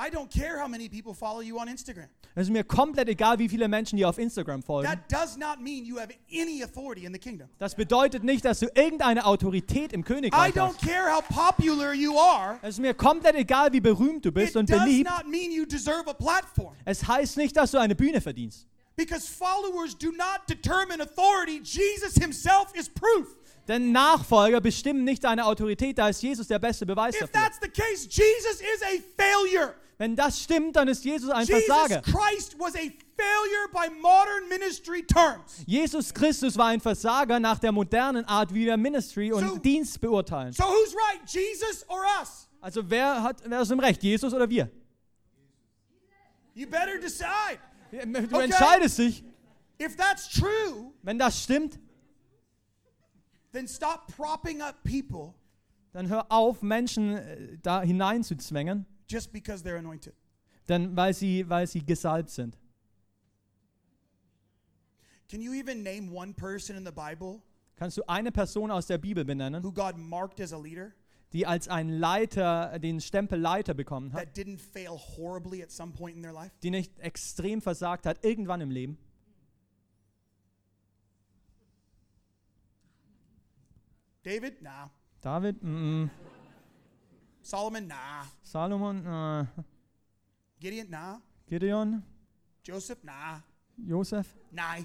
I 0.00 0.10
don't 0.10 0.30
care 0.30 0.60
how 0.62 0.68
many 0.68 0.88
people 0.88 1.12
follow 1.12 1.40
you 1.40 1.58
on 1.58 1.66
Instagram. 1.66 2.08
Es 2.36 2.44
ist 2.44 2.52
mir 2.52 2.62
komplett 2.62 3.08
egal, 3.08 3.38
wie 3.40 3.48
viele 3.48 3.66
Menschen 3.66 3.96
dir 3.96 4.08
auf 4.08 4.16
Instagram 4.18 4.62
folgen. 4.62 4.88
That 4.88 5.10
does 5.10 5.36
not 5.36 5.60
mean 5.60 5.84
you 5.84 5.98
have 5.98 6.10
any 6.32 6.62
authority 6.62 7.04
in 7.04 7.12
the 7.12 7.18
kingdom. 7.18 7.48
Das 7.58 7.74
bedeutet 7.74 8.22
nicht, 8.22 8.44
dass 8.44 8.60
du 8.60 8.66
irgendeine 8.76 9.24
Autorität 9.26 9.92
im 9.92 10.02
I 10.02 10.04
Königreich 10.04 10.54
don't 10.54 10.68
hast. 10.76 10.80
care 10.82 11.12
how 11.12 11.22
popular 11.26 11.92
you 11.94 12.16
are. 12.16 12.58
Es 12.62 12.76
ist 12.76 12.80
mir 12.80 12.94
komplett 12.94 13.34
egal, 13.34 13.72
wie 13.72 13.80
berühmt 13.80 14.24
du 14.24 14.30
bist 14.30 14.50
It 14.50 14.56
und 14.56 14.70
does 14.70 14.78
beliebt. 14.78 15.10
not 15.10 15.26
mean 15.26 15.50
you 15.50 15.66
deserve 15.66 16.08
a 16.08 16.14
platform. 16.14 16.74
Es 16.84 17.06
heißt 17.06 17.36
nicht, 17.36 17.56
dass 17.56 17.72
du 17.72 17.78
eine 17.78 17.96
Bühne 17.96 18.20
verdienst. 18.20 18.68
Because 18.94 19.26
followers 19.28 19.96
do 19.96 20.12
not 20.12 20.42
determine 20.48 21.00
authority. 21.02 21.60
Jesus 21.62 22.14
himself 22.14 22.72
is 22.74 22.88
proof. 22.88 23.37
Denn 23.68 23.92
Nachfolger 23.92 24.60
bestimmen 24.62 25.04
nicht 25.04 25.24
deine 25.24 25.44
Autorität, 25.44 25.98
da 25.98 26.08
ist 26.08 26.22
Jesus 26.22 26.48
der 26.48 26.58
beste 26.58 26.86
Beweis 26.86 27.14
If 27.14 27.20
dafür. 27.20 27.32
that's 27.34 27.58
the 27.60 27.68
case, 27.68 28.08
Jesus 28.08 28.60
is 28.60 28.82
a 28.82 29.02
failure. 29.16 29.74
Wenn 29.98 30.16
das 30.16 30.40
stimmt, 30.40 30.76
dann 30.76 30.88
ist 30.88 31.04
Jesus 31.04 31.28
ein 31.28 31.44
Jesus 31.44 31.64
Versager. 31.64 32.00
Christ 32.02 32.56
was 32.58 32.74
a 32.76 32.78
failure 32.78 33.68
by 33.72 33.90
modern 34.00 34.48
ministry 34.48 35.02
terms. 35.04 35.64
Jesus 35.66 36.14
Christus 36.14 36.56
war 36.56 36.68
ein 36.68 36.80
Versager 36.80 37.38
nach 37.40 37.58
der 37.58 37.72
modernen 37.72 38.24
Art, 38.24 38.54
wie 38.54 38.64
wir 38.64 38.76
Ministry 38.76 39.32
und 39.32 39.46
So- 39.46 39.58
Dienst 39.58 40.00
beurteilen. 40.00 40.52
So 40.52 40.62
who's 40.64 40.94
right, 40.94 41.20
Jesus 41.28 41.84
or 41.88 42.00
us? 42.22 42.48
Also 42.60 42.88
wer 42.88 43.22
hat 43.22 43.42
wer 43.44 43.60
ist 43.60 43.70
im 43.70 43.80
Recht, 43.80 44.02
Jesus 44.02 44.32
oder 44.32 44.48
wir? 44.48 44.70
You 46.54 46.66
better 46.68 46.98
decide. 47.00 47.60
Du 48.30 48.38
entscheidest 48.38 48.98
dich. 48.98 49.24
If 49.80 49.96
that's 49.96 50.28
true, 50.28 50.92
Wenn 51.02 51.18
das 51.18 51.42
stimmt, 51.42 51.78
then 53.52 53.66
stop 53.66 54.12
propping 54.14 54.60
up 54.60 54.82
people 54.84 55.34
dann 55.92 56.08
hör 56.08 56.30
auf, 56.30 56.62
Menschen 56.62 57.16
äh, 57.16 57.58
da 57.62 57.82
hineinzuzwängen, 57.82 58.86
just 59.08 59.32
because 59.32 59.64
they're 59.64 59.78
anointed. 59.78 60.14
denn 60.68 60.96
weil 60.96 61.14
sie, 61.14 61.48
weil 61.48 61.66
sie 61.66 61.84
gesalbt 61.84 62.30
sind. 62.30 62.58
Can 65.28 65.40
you 65.40 65.52
even 65.52 65.82
name 65.82 66.10
one 66.14 66.32
person 66.32 66.76
in 66.76 66.86
the 66.86 66.92
Bible 66.92 67.42
Kannst 67.76 67.96
du 67.96 68.02
eine 68.08 68.32
Person 68.32 68.70
aus 68.70 68.86
der 68.86 68.98
Bibel 68.98 69.24
benennen, 69.24 69.62
who 69.62 69.72
God 69.72 69.96
marked 69.96 70.40
as 70.40 70.52
a 70.52 70.58
leader 70.58 70.92
die 71.32 71.46
als 71.46 71.68
ein 71.68 71.90
Leiter 71.90 72.78
den 72.78 73.00
Stempel 73.00 73.38
Leiter 73.38 73.74
bekommen 73.74 74.12
hat, 74.12 74.24
that 74.24 74.36
didn't 74.36 74.58
fail 74.58 74.98
horribly 75.16 75.62
at 75.62 75.70
some 75.70 75.92
point 75.92 76.16
in 76.16 76.22
their 76.22 76.32
life? 76.32 76.50
die 76.62 76.70
nicht 76.70 76.98
extrem 77.00 77.60
versagt 77.60 78.06
hat, 78.06 78.24
irgendwann 78.24 78.60
im 78.60 78.70
Leben? 78.70 78.98
David? 84.28 84.60
Nah. 84.60 84.90
David, 85.22 85.56
mm, 85.62 86.10
Solomon? 87.40 87.88
Nah. 87.88 88.26
Solomon? 88.42 89.06
äh, 89.06 89.46
Gideon? 90.60 90.90
Nah. 90.90 91.20
Gideon, 91.48 92.02
Joseph? 92.62 93.02
Nah. 93.02 93.40
Joseph? 93.78 94.26
Nah. 94.52 94.84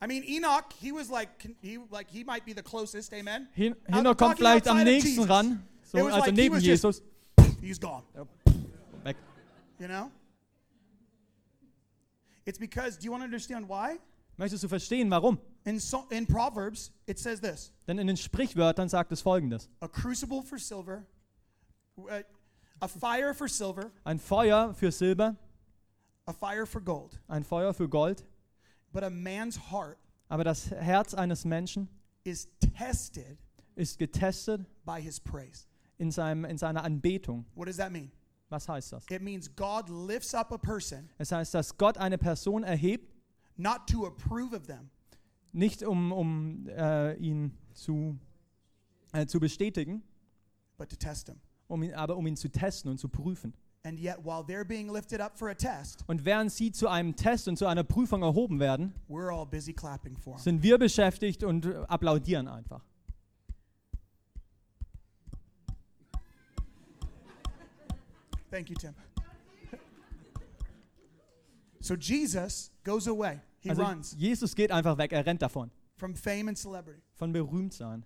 I 0.00 0.06
mean, 0.06 0.24
Enoch, 0.26 0.72
he 0.80 0.90
was 0.92 1.10
like, 1.10 1.28
he 1.60 1.78
like 1.90 2.08
he 2.10 2.24
might 2.24 2.46
be 2.46 2.54
the 2.54 2.62
closest, 2.62 3.12
amen. 3.12 3.46
Hin 3.52 3.76
I'm 3.92 4.16
kommt 4.16 4.38
vielleicht 4.38 4.66
am 4.68 4.82
nächsten 4.84 5.24
ran, 5.28 5.62
so, 5.82 5.98
also 5.98 6.18
like 6.20 6.32
neben 6.32 6.54
was 6.54 6.64
just- 6.64 6.82
Jesus. 6.82 7.02
He's 7.60 7.78
gone. 7.78 8.04
Weg. 9.04 9.16
You 9.78 9.88
know? 9.88 10.10
It's 12.50 12.58
because, 12.58 12.96
do 12.98 13.04
you 13.04 13.12
want 13.12 13.20
to 13.22 13.26
understand 13.26 13.68
why? 13.68 14.00
Möchtest 14.36 14.64
du 14.64 14.68
verstehen, 14.68 15.08
warum? 15.08 15.38
In, 15.64 15.78
so, 15.78 16.08
in 16.10 16.26
Proverbs, 16.26 16.90
it 17.06 17.16
says 17.16 17.40
this 17.40 17.70
Denn 17.86 18.00
in 18.00 18.08
den 18.08 18.16
Sprichwörtern 18.16 18.88
sagt 18.88 19.12
es 19.12 19.22
folgendes. 19.22 19.68
a 19.80 19.86
crucible 19.86 20.42
for 20.42 20.58
silver, 20.58 21.06
uh, 21.96 22.22
a 22.82 22.88
fire 22.88 23.34
for 23.34 23.46
silver, 23.46 23.92
Ein 24.04 24.18
Feuer 24.18 24.74
für 24.74 24.90
Silber, 24.90 25.36
a 26.26 26.32
fire 26.32 26.66
for 26.66 26.80
gold. 26.80 27.20
ein 27.28 27.44
Feuer 27.44 27.72
für 27.72 27.88
Gold, 27.88 28.24
But 28.92 29.04
a 29.04 29.10
man's 29.10 29.56
heart 29.70 29.98
aber 30.28 30.42
das 30.42 30.72
Herz 30.72 31.14
eines 31.14 31.44
Menschen 31.44 31.88
is 32.24 32.48
tested 32.76 33.38
ist 33.76 33.96
getestet 33.96 34.66
by 34.84 35.00
his 35.00 35.20
praise. 35.20 35.68
in, 35.98 36.10
seinem, 36.10 36.44
in 36.44 36.58
seiner 36.58 36.82
Anbetung. 36.82 37.44
What 37.54 37.68
does 37.68 37.76
that 37.76 37.92
mean? 37.92 38.10
Was 38.50 38.68
heißt 38.68 38.92
das? 38.92 39.06
It 39.10 39.22
means 39.22 39.48
God 39.54 39.88
lifts 39.88 40.34
up 40.34 40.52
a 40.52 40.58
person 40.58 41.08
Es 41.18 41.32
heißt, 41.32 41.54
dass 41.54 41.76
Gott 41.78 41.96
eine 41.98 42.18
Person 42.18 42.62
erhebt, 42.64 43.08
not 43.56 43.86
to 43.86 44.06
approve 44.06 44.54
of 44.54 44.66
them, 44.66 44.90
nicht 45.52 45.82
um, 45.82 46.12
um 46.12 46.66
äh, 46.68 47.14
ihn 47.16 47.56
zu, 47.74 48.18
äh, 49.12 49.26
zu 49.26 49.40
bestätigen, 49.40 50.02
but 50.76 50.88
to 50.88 50.96
test 50.96 51.28
him. 51.28 51.36
um 51.68 51.82
ihn, 51.82 51.94
aber 51.94 52.16
um 52.16 52.26
ihn 52.26 52.36
zu 52.36 52.48
testen 52.50 52.90
und 52.90 52.98
zu 52.98 53.08
prüfen. 53.08 53.54
And 53.82 53.98
yet, 53.98 54.18
while 54.24 54.42
they're 54.44 54.64
being 54.66 54.92
lifted 54.92 55.20
up 55.22 55.38
for 55.38 55.48
a 55.48 55.54
test, 55.54 56.04
Und 56.06 56.24
während 56.26 56.52
sie 56.52 56.70
zu 56.70 56.88
einem 56.88 57.16
Test 57.16 57.48
und 57.48 57.56
zu 57.56 57.66
einer 57.66 57.82
Prüfung 57.84 58.22
erhoben 58.22 58.60
werden, 58.60 58.92
we're 59.08 59.32
all 59.34 59.46
busy 59.46 59.72
clapping 59.72 60.16
for 60.18 60.34
him. 60.34 60.42
sind 60.42 60.62
wir 60.62 60.76
beschäftigt 60.76 61.44
und 61.44 61.64
applaudieren 61.88 62.46
einfach. 62.48 62.84
Thank 68.50 68.68
you, 68.70 68.76
Tim. 68.76 68.94
So 71.80 71.94
Jesus 71.94 72.70
goes 72.84 73.06
away. 73.06 73.40
He 73.60 73.70
Also 73.70 73.82
runs 73.82 74.14
Jesus 74.18 74.54
geht 74.54 74.70
einfach 74.70 74.98
weg, 74.98 75.12
er 75.12 75.24
rennt 75.24 75.40
davon, 75.42 75.70
from 75.96 76.14
fame 76.14 76.48
and 76.48 76.58
celebrity. 76.58 77.00
von 77.14 77.32
Berühmtsein. 77.32 78.04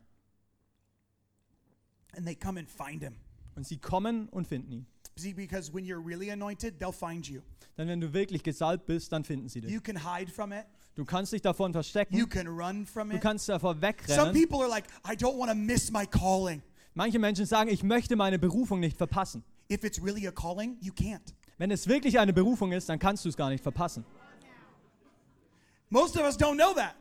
And 2.17 2.25
they 2.27 2.35
come 2.37 2.59
and 2.59 2.69
find 2.71 3.03
him. 3.03 3.17
Und 3.57 3.67
sie 3.67 3.79
kommen 3.79 4.29
und 4.29 4.47
finden 4.47 4.71
ihn. 4.73 4.87
See, 5.17 5.33
because 5.33 5.73
when 5.73 5.85
you're 5.85 6.05
really 6.05 6.31
anointed, 6.31 6.79
they'll 6.81 6.93
find 6.93 7.27
you. 7.29 7.41
Denn 7.77 7.89
wenn 7.89 8.01
du 8.01 8.13
wirklich 8.13 8.43
gesalbt 8.45 8.87
bist, 8.87 9.13
dann 9.13 9.25
finden 9.25 9.49
sie 9.49 9.61
dich. 9.61 9.71
You 9.71 9.81
can 9.81 9.97
hide 9.97 10.31
from 10.31 10.53
it. 10.53 10.67
Du 10.95 11.05
kannst 11.05 11.33
dich 11.33 11.43
davon 11.43 11.71
You 11.71 11.75
verstecken, 11.75 12.29
can 12.29 12.47
run 12.47 12.87
from 12.87 13.11
du 13.11 13.17
it. 13.17 13.23
kannst 13.23 13.49
davor 13.49 13.73
Some 13.75 13.83
wegrennen. 13.83 14.33
people 14.33 14.59
are 14.61 14.69
like, 14.69 14.87
I 15.05 15.17
don't 15.17 15.37
want 15.37 15.51
to 15.51 15.57
miss 15.57 15.91
my 15.91 16.07
calling. 16.07 16.63
Manche 16.95 17.19
Menschen 17.19 17.47
sagen, 17.47 17.69
ich 17.71 17.83
möchte 17.83 18.15
meine 18.15 18.39
Berufung 18.39 18.79
nicht 18.79 18.97
verpassen. 18.97 19.43
If 19.71 19.85
it's 19.85 20.01
really 20.03 20.27
a 20.27 20.33
calling, 20.33 20.77
you 20.81 20.93
can't. 20.93 21.35
Wenn 21.59 21.71
es 21.71 21.87
wirklich 21.89 22.19
eine 22.19 22.33
Berufung 22.33 22.73
ist, 22.73 22.89
dann 22.89 22.99
kannst 22.99 23.25
du 23.25 23.29
es 23.29 23.37
gar 23.37 23.49
nicht 23.51 23.63
verpassen. 23.63 24.05
Most 25.91 26.17
of 26.17 26.23
us 26.25 26.37
don't 26.39 26.57
know 26.57 26.75
that. 26.75 26.95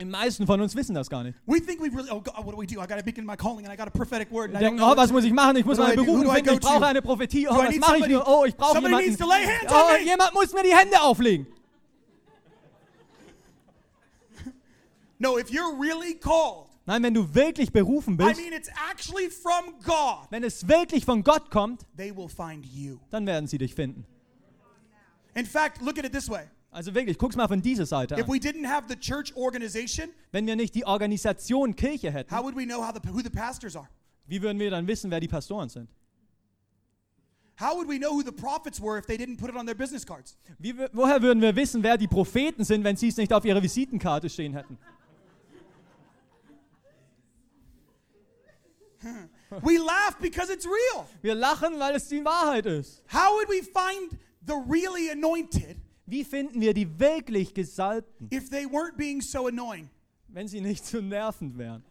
Die 0.00 0.06
meisten 0.06 0.46
von 0.46 0.60
uns 0.62 0.74
wissen 0.74 0.94
das 0.94 1.08
gar 1.10 1.22
nicht. 1.22 1.38
We 1.46 1.60
think 1.60 1.78
we 1.80 1.88
really, 1.94 2.10
oh 2.10 2.20
God, 2.20 2.34
what 2.44 2.54
do 2.54 2.58
we 2.58 2.66
do? 2.66 2.80
I 2.80 2.86
got 2.86 2.96
to 2.98 3.04
begin 3.04 3.24
my 3.26 3.36
calling 3.36 3.66
and 3.66 3.72
I 3.72 3.76
got 3.76 3.86
a 3.86 3.90
prophetic 3.90 4.30
word. 4.30 4.50
And 4.50 4.54
Die 4.54 4.58
I 4.60 4.62
don't 4.64 4.76
denken, 4.76 4.78
know 4.78 4.92
oh, 4.92 4.96
was 4.96 5.12
muss 5.12 5.24
ich 5.24 5.32
machen? 5.32 5.56
Ich 5.56 5.64
muss 5.66 5.76
meine 5.78 5.94
Berufung 5.94 6.30
finden. 6.34 6.54
Ich 6.54 6.60
brauche 6.60 6.86
eine 6.86 7.02
Prophetie. 7.02 7.46
Oh, 7.48 7.54
was 7.58 7.76
mache 7.76 7.98
ich 7.98 8.06
nur? 8.08 8.26
Oh, 8.26 8.44
ich 8.46 8.56
brauche 8.56 8.78
jemanden. 8.80 9.06
needs 9.06 9.18
to 9.18 9.26
lay 9.28 9.44
hands 9.44 9.70
on 9.70 9.78
Oh, 9.78 9.92
me. 9.92 10.04
jemand 10.04 10.32
muss 10.34 10.52
mir 10.54 10.62
die 10.62 10.74
Hände 10.74 11.00
auflegen. 11.00 11.46
No, 15.18 15.36
if 15.38 15.50
you're 15.50 15.74
really 15.78 16.14
called, 16.14 16.69
Nein, 16.90 17.04
wenn 17.04 17.14
du 17.14 17.32
wirklich 17.36 17.70
berufen 17.70 18.14
I 18.14 18.16
bist, 18.16 18.40
mean, 18.40 18.52
it's 18.52 18.68
actually 18.90 19.30
from 19.30 19.74
God, 19.84 20.26
wenn 20.30 20.42
es 20.42 20.66
wirklich 20.66 21.04
von 21.04 21.22
Gott 21.22 21.48
kommt, 21.48 21.86
they 21.96 22.10
will 22.10 22.28
find 22.28 22.66
you. 22.66 22.98
dann 23.10 23.24
werden 23.26 23.46
sie 23.46 23.58
dich 23.58 23.76
finden. 23.76 24.04
In 25.36 25.46
fact, 25.46 25.80
look 25.80 26.00
at 26.00 26.04
it 26.04 26.12
this 26.12 26.28
way. 26.28 26.46
Also 26.72 26.92
wirklich, 26.92 27.16
guck's 27.16 27.36
mal 27.36 27.46
von 27.46 27.62
dieser 27.62 27.86
Seite 27.86 28.16
If 28.16 28.24
an. 28.24 28.34
we 28.34 28.38
didn't 28.38 28.66
have 28.66 28.88
the 28.88 28.96
church 28.96 29.32
organization, 29.36 30.08
Wenn 30.32 30.48
wir 30.48 30.56
nicht 30.56 30.74
die 30.74 30.84
Organisation 30.84 31.76
Kirche 31.76 32.10
hätten, 32.10 32.36
how 32.36 32.42
would 32.42 32.56
we 32.56 32.64
know 32.66 32.84
how 32.84 32.92
the, 32.92 33.08
who 33.08 33.20
the 33.20 33.30
pastors 33.30 33.76
are? 33.76 33.86
wie 34.26 34.42
würden 34.42 34.58
wir 34.58 34.70
dann 34.72 34.88
wissen, 34.88 35.12
wer 35.12 35.20
die 35.20 35.28
Pastoren 35.28 35.68
sind? 35.68 35.88
How 37.60 37.76
would 37.76 37.88
we 37.88 37.98
know 38.00 38.10
who 38.10 38.22
the 38.22 38.32
prophets 38.32 38.80
were 38.82 38.98
if 38.98 39.06
they 39.06 39.16
didn't 39.16 39.36
put 39.38 39.48
it 39.48 39.54
on 39.54 39.64
their 39.64 39.76
business 39.76 40.04
cards? 40.04 40.36
Wie, 40.58 40.74
woher 40.92 41.22
würden 41.22 41.40
wir 41.40 41.54
wissen, 41.54 41.84
wer 41.84 41.96
die 41.96 42.08
Propheten 42.08 42.64
sind, 42.64 42.82
wenn 42.82 42.96
sie 42.96 43.06
es 43.08 43.16
nicht 43.16 43.32
auf 43.32 43.44
ihrer 43.44 43.62
Visitenkarte 43.62 44.28
stehen 44.28 44.54
hätten? 44.54 44.76
We 49.62 49.78
laugh 49.78 50.18
because 50.20 50.52
it's 50.52 50.66
real. 50.66 51.06
Wir 51.22 51.34
lachen, 51.34 51.78
weil 51.78 51.96
es 51.96 52.08
die 52.08 52.24
Wahrheit 52.24 52.66
ist. 52.66 53.02
How 53.12 53.34
would 53.36 53.48
we 53.48 53.62
find 53.62 54.18
the 54.46 54.54
really 54.68 55.10
anointed 55.10 55.76
Wie 56.06 56.24
finden 56.24 56.60
wir 56.60 56.74
die 56.74 56.86
wirklich 56.98 57.54
Gesalbten, 57.54 58.28
if 58.32 58.50
they 58.50 58.66
weren't 58.66 58.96
being 58.96 59.20
so 59.20 59.46
annoying? 59.46 59.88
wenn 60.28 60.46
sie 60.48 60.60
nicht 60.60 60.84
so 60.84 61.00
nervend 61.00 61.56
wären? 61.56 61.82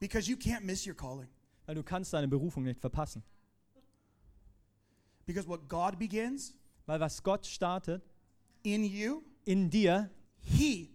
Because 0.00 0.30
you 0.30 0.36
can't 0.36 0.62
miss 0.62 0.86
your 0.86 0.94
calling. 0.94 1.28
Weil 1.66 1.74
du 1.74 1.82
kannst 1.82 2.12
deine 2.12 2.28
Berufung 2.28 2.62
nicht 2.62 2.80
verpassen. 2.80 3.22
Because 5.26 5.46
what 5.48 5.68
God 5.68 5.98
begins 5.98 6.54
Weil 6.88 7.00
was 7.00 7.22
Gott 7.22 7.44
startet 7.44 8.02
in 8.62 8.82
you, 8.82 9.22
in 9.44 9.68
dir, 9.68 10.10
He. 10.40 10.90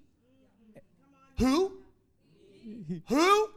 Who? 1.38 1.83
Who? 3.10 3.49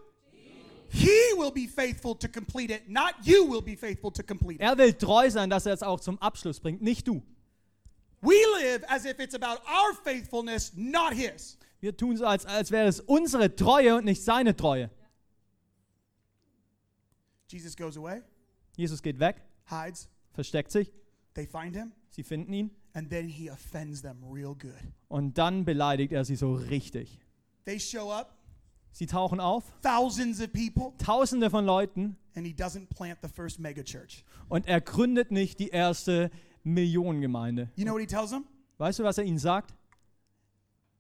He 0.89 1.35
will 1.37 1.51
be 1.51 1.67
faithful 1.67 2.15
to 2.15 2.29
complete 2.29 2.71
it, 2.71 2.89
not 2.89 3.15
you 3.23 3.45
will 3.45 3.61
be 3.61 3.77
faithful 3.77 4.11
to 4.13 4.23
complete 4.23 4.61
it. 4.61 4.63
Er 4.63 4.79
will 4.79 4.93
treu 4.93 5.29
sein, 5.31 5.51
dass 5.51 5.67
er 5.67 5.73
es 5.73 5.83
auch 5.83 6.01
zum 6.01 6.19
Abschluss 6.19 6.61
bringt, 6.61 6.81
nicht 6.81 7.07
du. 7.07 7.23
We 8.23 8.37
live 8.61 8.85
as 8.89 9.05
if 9.05 9.19
it's 9.19 9.35
about 9.35 9.61
our 9.69 9.95
faithfulness, 10.05 10.73
not 10.77 11.13
His. 11.13 11.59
Wir 11.81 11.97
tun 11.97 12.17
so, 12.17 12.25
als, 12.25 12.47
als 12.47 12.71
wäre 12.71 12.89
es 12.89 13.01
unsere 13.01 13.55
Treue 13.55 13.97
und 13.97 14.05
nicht 14.05 14.23
seine 14.23 14.57
Treue. 14.57 14.91
Jesus 17.49 17.77
goes 17.77 17.97
away, 17.97 18.23
Jesus 18.77 19.03
geht 19.03 19.19
weg, 19.21 19.37
hides, 19.69 20.09
versteckt 20.33 20.73
sich, 20.73 20.93
they 21.35 21.47
find 21.47 21.77
him, 21.77 21.93
sie 22.11 22.25
finden 22.25 22.53
ihn 22.53 22.71
and 22.95 23.09
then 23.09 23.29
he 23.29 23.51
offends 23.51 24.03
them 24.03 24.17
real 24.25 24.55
good. 24.55 24.73
und 25.09 25.39
dann 25.39 25.65
beleidigt 25.65 26.13
er 26.13 26.25
sie 26.25 26.37
so 26.37 26.55
richtig. 26.55 27.21
They 27.65 27.79
show 27.79 28.11
up, 28.11 28.36
Sie 28.97 29.05
tauchen 29.07 29.41
auf, 29.41 29.63
thousands 29.83 30.41
of 30.41 30.51
people, 30.55 30.95
tausende 30.97 31.51
von 31.51 31.67
Leuten 31.67 32.17
and 32.35 32.47
he 32.47 32.55
doesn't 32.55 32.89
plant 32.89 33.19
the 33.21 33.29
first 33.29 33.61
megachurch. 33.61 34.25
und 34.49 34.67
er 34.67 34.81
gründet 34.81 35.31
nicht 35.31 35.59
die 35.59 35.69
erste 35.69 36.31
Millionengemeinde. 36.65 37.69
You 37.77 37.85
know 37.85 37.93
what 37.93 38.01
he 38.01 38.07
tells 38.07 38.31
them? 38.31 38.47
Weißt 38.79 38.99
du, 38.99 39.05
was 39.05 39.19
er 39.19 39.25
ihnen 39.25 39.39
sagt? 39.39 39.75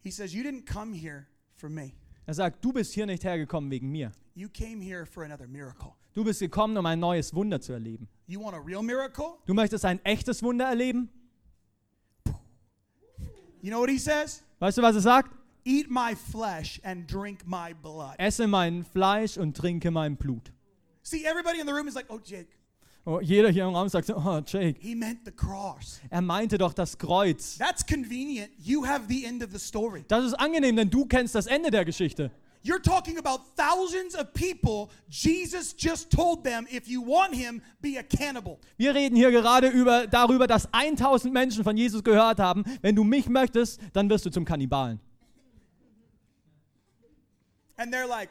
He 0.02 0.10
says, 0.10 0.34
You 0.34 0.42
didn't 0.42 0.66
come 0.70 0.94
here 0.94 1.24
for 1.54 1.70
me. 1.70 1.92
Er 2.26 2.34
sagt, 2.34 2.62
du 2.62 2.70
bist 2.70 2.92
hier 2.92 3.06
nicht 3.06 3.24
hergekommen 3.24 3.70
wegen 3.70 3.90
mir. 3.90 4.12
You 4.34 4.50
came 4.50 4.84
here 4.84 5.06
for 5.06 5.24
another 5.24 5.46
miracle. 5.48 5.92
Du 6.12 6.22
bist 6.22 6.40
gekommen, 6.40 6.76
um 6.76 6.84
ein 6.84 7.00
neues 7.00 7.32
Wunder 7.34 7.62
zu 7.62 7.72
erleben. 7.72 8.08
You 8.26 8.42
want 8.42 8.54
a 8.54 8.60
real 8.60 8.82
miracle? 8.82 9.38
Du 9.46 9.54
möchtest 9.54 9.86
ein 9.86 10.04
echtes 10.04 10.42
Wunder 10.42 10.66
erleben? 10.66 11.08
You 13.62 13.70
know 13.70 13.80
what 13.80 13.88
he 13.88 13.98
says? 13.98 14.42
Weißt 14.58 14.76
du, 14.76 14.82
was 14.82 14.96
er 14.96 15.00
sagt? 15.00 15.30
Eat 15.66 15.90
my 15.90 16.14
flesh 16.14 16.80
and 16.84 17.06
drink 17.10 17.40
my 17.44 17.74
blood. 17.74 18.14
Esse 18.18 18.46
mein 18.46 18.84
Fleisch 18.84 19.36
und 19.36 19.56
trinke 19.56 19.90
mein 19.90 20.16
Blut. 20.16 20.52
See, 21.02 21.24
everybody 21.24 21.58
in 21.58 21.66
the 21.66 21.72
room 21.72 21.88
is 21.88 21.94
like, 21.96 22.06
Oh, 22.08 22.20
Jake, 22.24 22.46
Oh, 23.04 23.20
jeder 23.20 23.50
hier 23.50 23.64
im 23.64 23.74
Raum 23.74 23.88
sagt 23.88 24.10
oh, 24.10 24.40
Jake, 24.44 24.76
he 24.80 24.94
meant 24.94 25.24
the 25.24 25.30
cross. 25.30 26.00
er 26.10 26.20
meinte 26.22 26.56
doch 26.58 26.72
das 26.72 26.96
Kreuz. 26.98 27.56
That's 27.56 27.84
convenient. 27.84 28.50
You 28.58 28.84
have 28.84 29.06
the 29.08 29.24
end 29.24 29.44
of 29.44 29.50
the 29.52 29.58
story. 29.58 30.04
Das 30.08 30.24
ist 30.24 30.34
angenehm, 30.34 30.76
denn 30.76 30.90
du 30.90 31.04
kennst 31.06 31.34
das 31.34 31.46
Ende 31.46 31.70
der 31.70 31.84
Geschichte. 31.84 32.30
You're 32.64 32.82
talking 32.82 33.16
about 33.16 33.42
thousands 33.56 34.16
of 34.16 34.32
people. 34.34 34.88
Jesus 35.08 35.74
just 35.78 36.10
told 36.10 36.42
them, 36.42 36.66
if 36.72 36.88
you 36.88 37.00
want 37.00 37.32
him, 37.32 37.62
be 37.80 37.96
a 37.96 38.02
cannibal. 38.02 38.58
Wir 38.76 38.92
reden 38.92 39.14
hier 39.16 39.30
gerade 39.30 39.68
über, 39.68 40.08
darüber, 40.08 40.48
dass 40.48 40.68
1000 40.72 41.32
Menschen 41.32 41.62
von 41.62 41.76
Jesus 41.76 42.02
gehört 42.02 42.40
haben. 42.40 42.64
Wenn 42.82 42.96
du 42.96 43.04
mich 43.04 43.28
möchtest, 43.28 43.80
dann 43.92 44.10
wirst 44.10 44.26
du 44.26 44.30
zum 44.30 44.44
Kannibalen. 44.44 45.00
And 47.76 47.92
they're 47.92 48.06
like, 48.08 48.30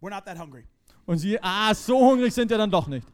we're 0.00 0.10
not 0.10 0.24
that 0.26 0.38
hungry. 0.38 0.64
Und 1.06 1.18
sie, 1.18 1.38
ah, 1.42 1.72
so 1.74 1.98
hungrig 1.98 2.32
sind 2.32 2.50
wir 2.50 2.58
dann 2.58 2.70
doch 2.70 2.86
nicht. 2.86 3.06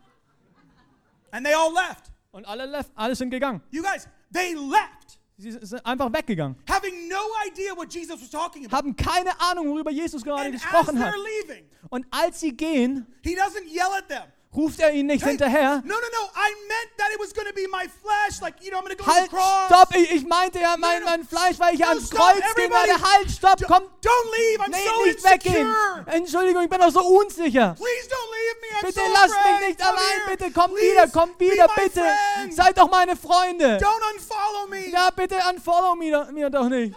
And 1.30 1.44
they 1.46 1.54
all 1.54 1.72
left. 1.72 2.10
Und 2.30 2.46
alle, 2.46 2.66
left, 2.66 2.90
alle 2.94 3.14
sind 3.14 3.30
gegangen. 3.30 3.60
You 3.70 3.82
guys, 3.82 4.08
they 4.32 4.54
left, 4.54 5.18
Sie 5.38 5.50
sind 5.50 5.84
einfach 5.84 6.12
weggegangen. 6.12 6.56
having 6.68 7.08
no 7.08 7.16
idea 7.46 7.74
what 7.74 7.92
Jesus 7.92 8.20
was 8.20 8.30
talking 8.30 8.64
about. 8.66 8.76
Haben 8.76 8.94
keine 8.96 9.38
Ahnung, 9.40 9.68
worüber 9.68 9.90
Jesus 9.90 10.22
gerade 10.22 10.46
And 10.46 10.54
as 10.54 10.62
gesprochen 10.62 10.98
hat. 10.98 11.14
leaving, 11.16 11.64
Und 11.90 12.06
als 12.10 12.40
sie 12.40 12.56
gehen, 12.56 13.06
he 13.24 13.34
doesn't 13.34 13.66
yell 13.66 13.92
at 13.98 14.08
them. 14.08 14.24
Ruft 14.54 14.80
er 14.80 14.92
ihnen 14.92 15.06
nicht 15.08 15.22
Hey, 15.24 15.30
hinterher. 15.30 15.82
No, 15.84 15.94
no, 15.94 16.00
no. 16.00 16.30
I 16.36 16.50
meant 16.68 16.90
that 16.98 17.08
it 17.14 17.18
was 17.20 17.32
going 17.32 17.46
to 17.48 17.54
be 17.54 17.66
my 17.68 17.88
flesh. 17.88 18.40
Like, 18.42 18.56
you 18.62 18.70
know, 18.70 18.78
I'm 18.78 18.84
going 18.84 18.96
to 18.96 19.02
go 19.02 19.10
Halt, 19.10 19.24
to 19.24 19.30
the 19.30 19.36
cross. 19.36 19.66
stopp, 19.66 19.94
ich, 19.96 20.10
ich 20.12 20.26
meinte 20.26 20.60
ja 20.60 20.76
mein, 20.76 21.00
No, 21.02 21.06
no. 21.06 21.10
mein 21.10 21.24
Fleisch, 21.26 21.58
weil 21.58 21.74
ich 21.74 21.80
No, 21.80 21.88
ans 21.88 22.06
stop, 22.06 22.18
Kreuz 22.20 22.34
gehen 22.36 22.44
everybody. 22.66 22.88
werde. 22.90 23.02
Halt, 23.02 23.30
stopp, 23.30 23.58
Don't- 23.58 23.66
komm. 23.66 23.82
Don't 24.02 24.28
leave. 24.36 24.60
I'm 24.64 24.70
Nee, 24.70 24.88
so 24.88 25.04
nicht 25.04 25.24
weggehen. 25.24 25.66
insecure. 25.68 26.04
Entschuldigung, 26.16 26.62
ich 26.64 26.70
bin 26.70 26.80
doch 26.80 26.90
so 26.90 27.00
unsicher. 27.00 27.74
Please 27.78 28.08
don't 28.08 28.30
leave 28.36 28.58
me. 28.60 28.68
I'm 28.78 28.86
Bitte 28.86 29.00
so 29.00 29.12
lasst 29.12 29.34
afraid. 29.34 29.60
mich 29.60 29.68
nicht 29.68 29.78
Come 29.80 29.90
allein, 29.90 30.20
here. 30.26 30.36
bitte 30.36 30.50
kommt 30.52 30.74
Please 30.74 30.92
wieder, 30.92 31.08
kommt 31.08 31.40
wieder, 31.40 31.68
bitte. 31.74 32.00
friend. 32.34 32.54
Seid 32.54 32.78
doch 32.78 32.90
meine 32.90 33.16
Freunde. 33.16 33.78
Don't 33.78 34.14
unfollow 34.14 34.66
me. 34.68 34.88
Ja, 34.90 35.10
bitte 35.10 35.36
unfollow 35.50 35.94
mir, 35.94 36.28
mir 36.32 36.50
doch 36.50 36.68
nicht. 36.68 36.94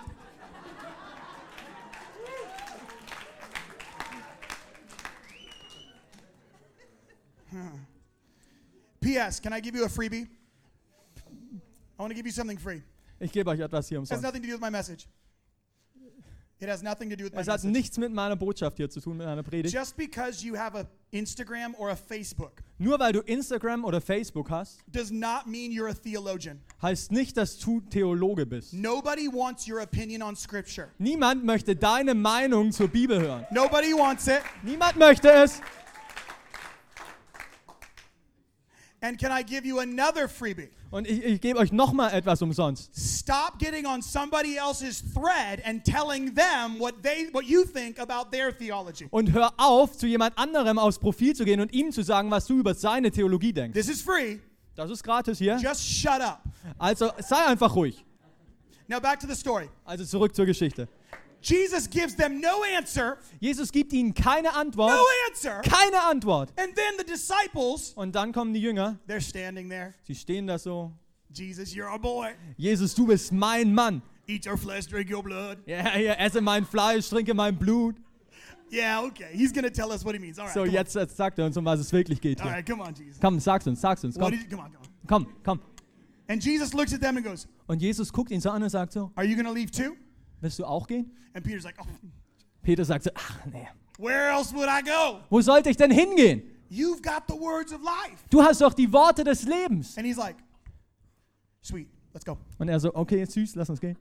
P.S. 9.16 9.40
Can 9.40 9.54
I 9.54 9.62
give 9.62 9.76
you 9.76 9.86
a 9.86 9.90
freebie? 9.90 10.28
I 11.98 12.02
want 12.04 12.12
to 12.12 12.16
give 12.16 12.26
you 12.26 12.34
something 12.34 12.58
free. 12.58 12.82
Ich 13.20 13.32
gebe 13.32 13.50
euch 13.50 13.62
etwas 13.62 13.88
hier 13.88 13.98
It 14.00 14.02
has 14.02 14.12
umsonst. 14.12 14.24
nothing 14.24 14.42
to 14.42 14.48
do 14.48 14.54
with 14.56 14.62
my 14.62 14.70
message. 14.70 15.08
It 16.60 16.68
has 16.70 16.84
nothing 16.84 17.10
to 17.10 17.16
do 17.16 17.24
with 17.24 17.34
my 17.34 17.40
Es 17.42 17.48
hat 17.48 17.64
message. 17.64 17.72
nichts 17.72 17.98
mit 17.98 18.12
meiner 18.12 18.36
Botschaft 18.36 18.76
hier 18.78 18.90
zu 18.90 19.00
tun, 19.00 19.16
mit 19.18 19.26
meiner 19.26 19.42
Predigt. 19.44 19.74
Just 19.74 19.96
because 19.96 20.46
you 20.46 20.56
have 20.58 20.76
a 20.78 20.86
Instagram 21.12 21.76
or 21.78 21.92
a 21.92 21.96
Facebook 21.96 22.62
Nur 22.78 23.00
weil 23.00 23.14
du 23.14 23.22
Instagram 23.22 23.86
oder 23.86 24.02
Facebook 24.02 24.50
hast, 24.50 24.80
does 24.92 25.12
not 25.12 25.48
mean 25.48 25.72
you're 25.72 25.90
a 25.90 25.94
theologian. 25.94 26.60
heißt 26.82 27.14
nicht, 27.14 27.38
dass 27.38 27.58
du 27.58 27.80
Theologe 27.90 28.46
bist. 28.46 28.74
Nobody 28.74 29.28
wants 29.32 29.66
your 29.66 29.80
opinion 29.82 30.22
on 30.22 30.36
Scripture. 30.36 30.90
Niemand 30.98 31.46
möchte 31.46 31.74
deine 31.76 32.14
Meinung 32.16 32.74
zur 32.74 32.90
Bibel 32.90 33.22
hören. 33.22 33.46
Nobody 33.52 33.94
wants 33.94 34.28
it. 34.28 34.42
Niemand 34.64 34.98
möchte 34.98 35.32
es. 35.32 35.62
And 39.06 39.20
can 39.20 39.32
I 39.32 39.44
give 39.44 39.68
you 39.68 39.80
another 39.80 40.28
freebie? 40.28 40.70
Und 40.90 41.08
ich, 41.08 41.24
ich 41.24 41.42
gebe 41.42 41.60
euch 41.60 41.72
nochmal 41.72 42.12
etwas 42.12 42.42
umsonst. 42.42 42.90
Stop 42.96 43.60
getting 43.60 43.86
on 43.86 44.02
somebody 44.02 44.58
else's 44.58 45.04
thread 45.14 45.62
and 45.64 45.84
telling 45.86 46.34
them 46.34 46.80
what 46.80 47.04
they 47.04 47.30
what 47.32 47.46
you 47.46 47.66
think 47.66 48.00
about 48.00 48.32
their 48.32 48.52
theology. 48.52 49.08
Und 49.12 49.32
hör 49.32 49.54
auf, 49.58 49.96
zu 49.96 50.08
jemand 50.08 50.36
anderem 50.40 50.80
aufs 50.80 50.98
Profil 50.98 51.36
zu 51.36 51.46
gehen 51.46 51.60
und 51.62 51.72
ihm 51.72 51.92
zu 51.92 52.02
sagen, 52.02 52.32
was 52.32 52.48
du 52.48 52.58
über 52.58 52.74
seine 52.74 53.12
Theologie 53.12 53.54
denkst. 53.54 53.74
This 53.80 53.90
is 53.90 54.02
free. 54.02 54.40
Das 54.76 54.90
ist 54.90 55.04
gratis 55.04 55.38
hier. 55.38 55.58
Just 55.58 55.84
shut 55.84 56.22
up. 56.22 56.42
Also 56.80 57.12
sei 57.20 57.46
einfach 57.46 57.76
ruhig. 57.76 58.04
Now 58.88 59.00
back 59.00 59.20
to 59.20 59.28
the 59.28 59.36
story. 59.36 59.70
Also 59.84 60.04
zurück 60.04 60.36
zur 60.36 60.48
Geschichte. 60.48 60.88
Jesus 61.42 61.88
gives 61.90 62.16
them 62.16 62.40
no 62.40 62.64
answer. 62.78 63.18
Jesus 63.40 63.72
gibt 63.72 63.94
ihnen 63.94 64.14
keine 64.14 64.54
Antwort. 64.54 64.92
No 64.92 65.04
answer. 65.30 65.62
Keine 65.62 66.02
Antwort. 66.04 66.50
And 66.58 66.76
then 66.76 66.94
the 66.98 67.04
disciples, 67.06 67.94
Und 67.96 68.16
dann 68.16 68.32
kommen 68.32 68.54
die 68.54 68.62
Jünger. 68.62 68.98
they're 69.08 69.22
standing 69.22 69.70
there. 69.70 69.94
Sie 70.04 70.16
stehen 70.16 70.48
da 70.48 70.58
so. 70.58 70.92
Jesus, 71.32 71.74
you're 71.76 71.92
our 71.92 72.00
boy. 72.00 72.30
Jesus, 72.58 72.96
du 72.96 73.06
bist 73.08 73.32
mein 73.32 73.74
Mann. 73.74 74.02
Eat 74.28 74.46
your 74.48 74.58
flesh, 74.58 74.88
drink 74.88 75.12
your 75.12 75.22
blood. 75.22 75.58
Ja, 75.68 75.98
ja, 75.98 76.14
esse 76.14 76.42
mein 76.42 76.66
Fleisch, 76.66 77.10
trinke 77.10 77.34
mein 77.34 77.56
Blut. 77.58 77.96
Yeah, 78.72 79.04
okay. 79.04 79.28
He's 79.34 79.52
going 79.54 79.64
to 79.66 79.70
tell 79.70 79.92
us 79.92 80.04
what 80.04 80.16
he 80.16 80.20
means. 80.20 80.40
All 80.40 80.46
right. 80.46 80.54
So, 80.54 80.66
jetzt, 80.66 80.96
jetzt 80.96 81.16
sagt 81.16 81.38
er 81.38 81.46
uns, 81.46 81.56
um 81.56 81.66
was 81.66 81.80
es 81.80 81.92
wirklich 81.94 82.20
geht 82.20 82.40
On. 82.40 82.48
All 82.48 82.50
hier. 82.50 82.58
right, 82.58 82.66
come 82.68 82.82
on, 82.82 82.96
Jesus. 82.96 83.20
Komm, 83.22 83.40
sag's 83.40 83.68
uns, 83.68 83.80
sag's 83.80 84.04
uns. 84.04 84.18
Komm, 84.18 84.34
you, 84.34 84.40
come 84.50 84.64
on, 84.64 84.72
come 84.72 85.26
on. 85.26 85.26
komm, 85.26 85.28
komm. 85.44 85.60
And 86.28 86.44
Jesus 86.44 86.74
looks 86.74 86.92
at 86.92 87.02
them 87.02 87.18
and 87.18 87.26
goes, 87.26 87.48
Und 87.68 87.80
Jesus 87.82 88.12
guckt 88.12 88.32
ihn 88.32 88.42
so 88.42 88.50
an 88.50 88.64
und 88.64 88.70
sagt 88.70 88.94
so, 88.94 89.12
Are 89.16 89.24
you 89.26 89.36
going 89.36 89.46
to 89.46 89.52
leave 89.54 89.70
too? 89.70 89.96
Willst 90.42 90.60
du 90.60 90.66
auch 90.66 90.88
gehen? 90.88 91.12
And 91.34 91.44
Peter's 91.44 91.64
like, 91.64 91.76
Oh, 91.80 91.86
Peter 92.62 92.84
sagt 92.86 93.04
so, 93.04 93.12
ach 93.14 93.46
nee. 93.52 93.68
where 93.98 94.30
else 94.30 94.54
would 94.54 94.68
I 94.70 94.82
go? 94.82 95.20
Wo 95.30 95.42
sollte 95.42 95.70
ich 95.70 95.78
denn 95.78 95.92
hingehen? 95.92 96.44
You've 96.70 97.02
got 97.02 97.24
the 97.28 97.40
words 97.40 97.72
of 97.72 97.82
life. 97.82 98.24
Du 98.30 98.42
hast 98.42 98.60
doch 98.62 98.74
die 98.74 98.92
Worte 98.92 99.24
des 99.24 99.44
Lebens. 99.44 99.98
And 99.98 100.06
he's 100.08 100.18
like, 100.18 100.36
Sweet, 101.62 101.88
let's 102.14 102.26
go. 102.26 102.38
Und 102.58 102.70
er 102.70 102.80
so, 102.80 102.94
okay, 102.94 103.24
süß, 103.26 103.56
lass 103.56 103.70
uns 103.70 103.80
gehen. 103.80 103.98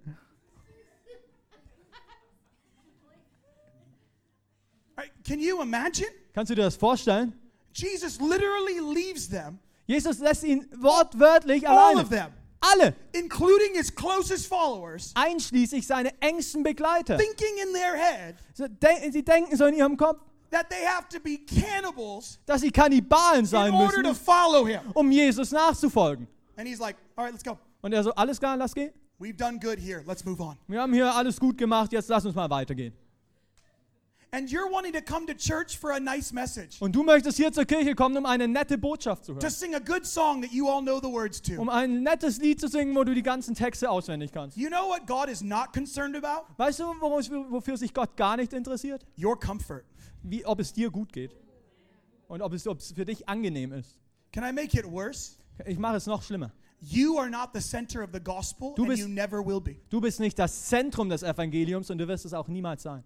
All 4.96 5.04
can 5.24 5.40
you 5.40 5.60
imagine? 5.62 6.08
Kannst 6.32 6.50
du 6.50 6.54
dir 6.54 6.62
das 6.62 6.76
vorstellen? 6.76 7.32
Jesus 7.72 8.20
literally 8.20 8.78
leaves 8.80 9.28
them, 9.28 9.58
Jesus 9.86 10.18
lässt 10.20 10.44
ihn 10.44 10.66
wortwörtlich 10.80 11.68
all 11.68 11.78
alleine. 11.78 12.02
of 12.02 12.08
them, 12.08 12.28
Alle, 12.72 12.94
including 13.12 13.74
his 13.74 13.94
closest 13.94 14.46
followers, 14.46 15.12
einschließlich 15.14 15.86
seine 15.86 16.10
engsten 16.20 16.62
Begleiter. 16.62 17.18
thinking 17.18 17.58
in 17.62 17.72
their 17.74 17.94
head 17.96 18.36
So, 18.54 18.66
de 18.68 19.10
sie 19.12 19.22
denken 19.22 19.56
so 19.56 19.66
in 19.66 19.74
ihrem 19.74 19.96
Kopf, 19.96 20.20
that 20.50 20.68
they 20.70 20.84
have 20.86 21.08
to 21.08 21.20
be 21.20 21.38
cannibals 21.38 22.38
dass 22.46 22.60
sie 22.62 22.70
Kannibalen 22.70 23.40
in 23.40 23.46
sein 23.46 23.72
order 23.74 24.02
to 24.02 24.08
müssen, 24.08 24.14
follow 24.24 24.64
him. 24.66 24.80
um 24.94 25.10
Jesus 25.10 25.50
nachzufolgen. 25.52 26.26
And 26.56 26.66
he's 26.68 26.78
like, 26.80 26.96
All 27.16 27.24
right, 27.24 27.32
let's 27.32 27.44
go. 27.44 27.58
Und 27.82 27.92
er 27.92 28.02
so, 28.02 28.12
alles 28.14 28.38
klar, 28.38 28.56
lass 28.56 28.74
gehen. 28.74 28.92
We've 29.18 29.36
done 29.36 29.58
good 29.60 29.78
here. 29.78 30.02
Let's 30.06 30.24
move 30.24 30.40
on. 30.40 30.56
Wir 30.66 30.80
haben 30.80 30.92
hier 30.92 31.12
alles 31.14 31.38
gut 31.38 31.58
gemacht, 31.58 31.92
jetzt 31.92 32.08
lass 32.08 32.24
uns 32.24 32.34
mal 32.34 32.48
weitergehen. 32.48 32.94
Und 36.80 36.92
du 36.96 37.02
möchtest 37.02 37.36
hier 37.36 37.52
zur 37.52 37.64
Kirche 37.64 37.94
kommen, 37.94 38.16
um 38.16 38.26
eine 38.26 38.48
nette 38.48 38.78
Botschaft 38.78 39.24
zu 39.24 39.32
to 39.34 39.40
hören. 39.40 39.50
sing 39.50 39.74
a 39.74 39.78
good 39.78 40.04
song 40.04 40.42
that 40.42 40.50
you 40.52 40.68
all 40.68 40.82
know 40.82 40.98
the 41.00 41.08
words 41.10 41.40
to. 41.42 41.60
Um 41.60 41.68
ein 41.68 42.02
nettes 42.02 42.38
Lied 42.38 42.60
zu 42.60 42.68
singen, 42.68 42.94
wo 42.94 43.04
du 43.04 43.14
die 43.14 43.22
ganzen 43.22 43.54
Texte 43.54 43.88
auswendig 43.90 44.32
kannst. 44.32 44.56
You 44.56 44.68
know 44.68 44.88
what 44.88 45.06
God 45.06 45.28
is 45.28 45.42
not 45.42 45.72
concerned 45.72 46.16
about? 46.16 46.46
Weißt 46.56 46.80
du, 46.80 46.84
wofür 47.50 47.76
sich 47.76 47.94
Gott 47.94 48.16
gar 48.16 48.36
nicht 48.36 48.52
interessiert? 48.52 49.06
Your 49.16 49.38
comfort. 49.38 49.84
Wie, 50.22 50.44
ob 50.44 50.60
es 50.60 50.72
dir 50.72 50.90
gut 50.90 51.12
geht. 51.12 51.34
Und 52.28 52.42
ob 52.42 52.52
es, 52.54 52.66
ob 52.66 52.78
es 52.78 52.92
für 52.92 53.04
dich 53.04 53.28
angenehm 53.28 53.72
ist. 53.72 53.98
Can 54.32 54.42
I 54.44 54.52
make 54.52 54.76
it 54.76 54.84
worse? 54.90 55.36
Ich 55.66 55.78
mache 55.78 55.96
es 55.96 56.06
noch 56.06 56.22
schlimmer. 56.22 56.50
You 56.80 57.18
are 57.18 57.30
not 57.30 57.50
the 57.54 57.60
center 57.60 58.02
of 58.02 58.10
the 58.12 58.20
gospel, 58.20 58.72
Du 58.74 58.82
and 58.82 58.90
bist- 58.90 59.02
you 59.02 59.08
never 59.08 59.44
will 59.44 59.60
be. 59.60 59.76
Du 59.88 60.00
bist 60.00 60.20
nicht 60.20 60.38
das 60.38 60.66
Zentrum 60.66 61.08
des 61.08 61.22
Evangeliums 61.22 61.88
und 61.90 61.98
du 61.98 62.08
wirst 62.08 62.24
es 62.24 62.34
auch 62.34 62.48
niemals 62.48 62.82
sein. 62.82 63.04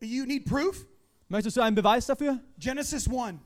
You 0.00 0.24
need 0.26 0.44
proof? 0.46 0.86
Möchtest 1.28 1.56
du 1.56 1.60
einen 1.60 1.74
Beweis 1.74 2.06
dafür? 2.06 2.38
Genesis 2.58 3.08
1, 3.08 3.38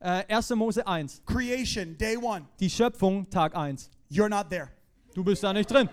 Äh, 0.00 0.24
1. 0.34 0.50
Mose 0.56 0.86
1. 0.86 1.22
creation, 1.26 1.96
day 1.96 2.16
1. 2.16 2.46
Die 2.58 2.68
Schöpfung, 2.70 3.28
Tag 3.30 3.54
1. 3.54 3.90
You're 4.10 4.28
not 4.28 4.48
there. 4.50 4.68
Du 5.14 5.22
bist 5.24 5.42
da 5.42 5.52
nicht 5.52 5.70
drin. 5.70 5.88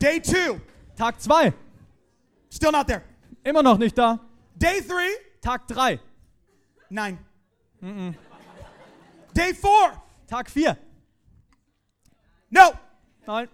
Day 0.00 0.20
2, 0.22 0.60
Tag 0.96 1.20
2. 1.20 1.52
still 2.50 2.70
not 2.72 2.86
there. 2.86 3.02
Immer 3.44 3.62
noch 3.62 3.78
nicht 3.78 3.96
da. 3.96 4.18
Day 4.54 4.80
3, 4.80 4.94
Tag 5.40 5.66
3. 5.68 6.00
9. 6.90 7.18
Day 9.34 9.52
4, 9.54 10.02
Tag 10.26 10.50
4. 10.50 10.76
no. 12.50 12.72
Nein. 13.26 13.48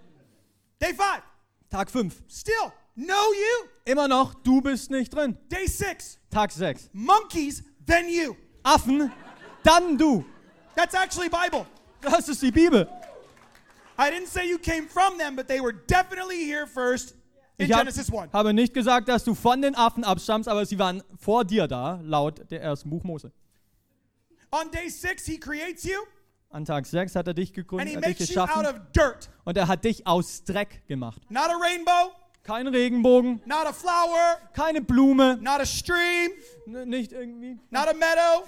Day 0.80 0.92
5, 0.94 1.22
Tag 1.70 1.90
5. 1.90 2.22
still 2.28 2.72
no 2.94 3.14
you. 3.32 3.68
Immer 3.84 4.08
noch, 4.08 4.34
du 4.34 4.60
bist 4.60 4.90
nicht 4.90 5.14
drin. 5.14 5.36
Day 5.50 5.66
6, 5.66 6.18
Tag 6.30 6.52
6. 6.52 6.90
monkeys, 6.92 7.62
then 7.86 8.08
you. 8.08 8.34
Affen, 8.62 9.10
dann 9.62 9.98
du. 9.98 10.24
That's 10.76 10.94
actually 10.94 11.28
Bible. 11.28 11.66
Das 12.00 12.28
ist 12.28 12.42
die 12.42 12.50
Bibel. 12.50 12.88
I 13.98 14.10
didn't 14.10 14.28
say 14.28 14.48
you 14.48 14.58
came 14.58 14.88
from 14.88 15.18
them, 15.18 15.36
but 15.36 15.46
they 15.48 15.60
were 15.60 15.72
definitely 15.72 16.44
here 16.44 16.66
first 16.66 17.14
in 17.58 17.66
Ich 17.66 17.72
hab, 17.72 17.80
Genesis 17.80 18.12
1. 18.12 18.32
habe 18.32 18.52
nicht 18.52 18.72
gesagt, 18.72 19.08
dass 19.08 19.24
du 19.24 19.34
von 19.34 19.60
den 19.62 19.74
Affen 19.74 20.02
abstammst, 20.04 20.48
aber 20.48 20.64
sie 20.64 20.78
waren 20.78 21.02
vor 21.18 21.44
dir 21.44 21.68
da, 21.68 22.00
laut 22.02 22.50
der 22.50 22.62
ersten 22.62 22.90
Buch 22.90 23.04
Mose. 23.04 23.32
On 24.50 24.70
day 24.70 24.88
6, 24.88 25.26
he 25.26 25.38
creates 25.38 25.84
you 25.84 25.98
An 26.50 26.66
Tag 26.66 26.84
6 26.84 27.16
hat 27.16 27.26
er 27.26 27.34
dich 27.34 27.48
and 27.48 27.56
he 27.56 27.62
gegründet, 27.62 27.96
hat 27.96 28.04
dich 28.04 28.18
makes 28.18 28.34
you 28.34 28.40
out 28.40 28.48
geschaffen 28.48 28.66
of 28.66 28.92
dirt. 28.92 29.30
und 29.44 29.56
er 29.56 29.68
hat 29.68 29.84
dich 29.84 30.06
aus 30.06 30.44
Dreck 30.44 30.86
gemacht. 30.86 31.22
Not 31.30 31.48
a 31.48 31.56
rainbow, 31.56 32.12
Kein 32.44 32.66
Regenbogen, 32.66 33.40
not 33.46 33.66
a 33.68 33.72
flower, 33.72 34.38
keine 34.52 34.80
Blume, 34.80 35.38
not 35.40 35.60
a 35.60 35.64
stream, 35.64 36.32
n- 36.66 36.88
nicht 36.88 37.12
irgendwie, 37.12 37.56
not 37.70 37.88
a 37.88 37.94
meadow, 37.94 38.44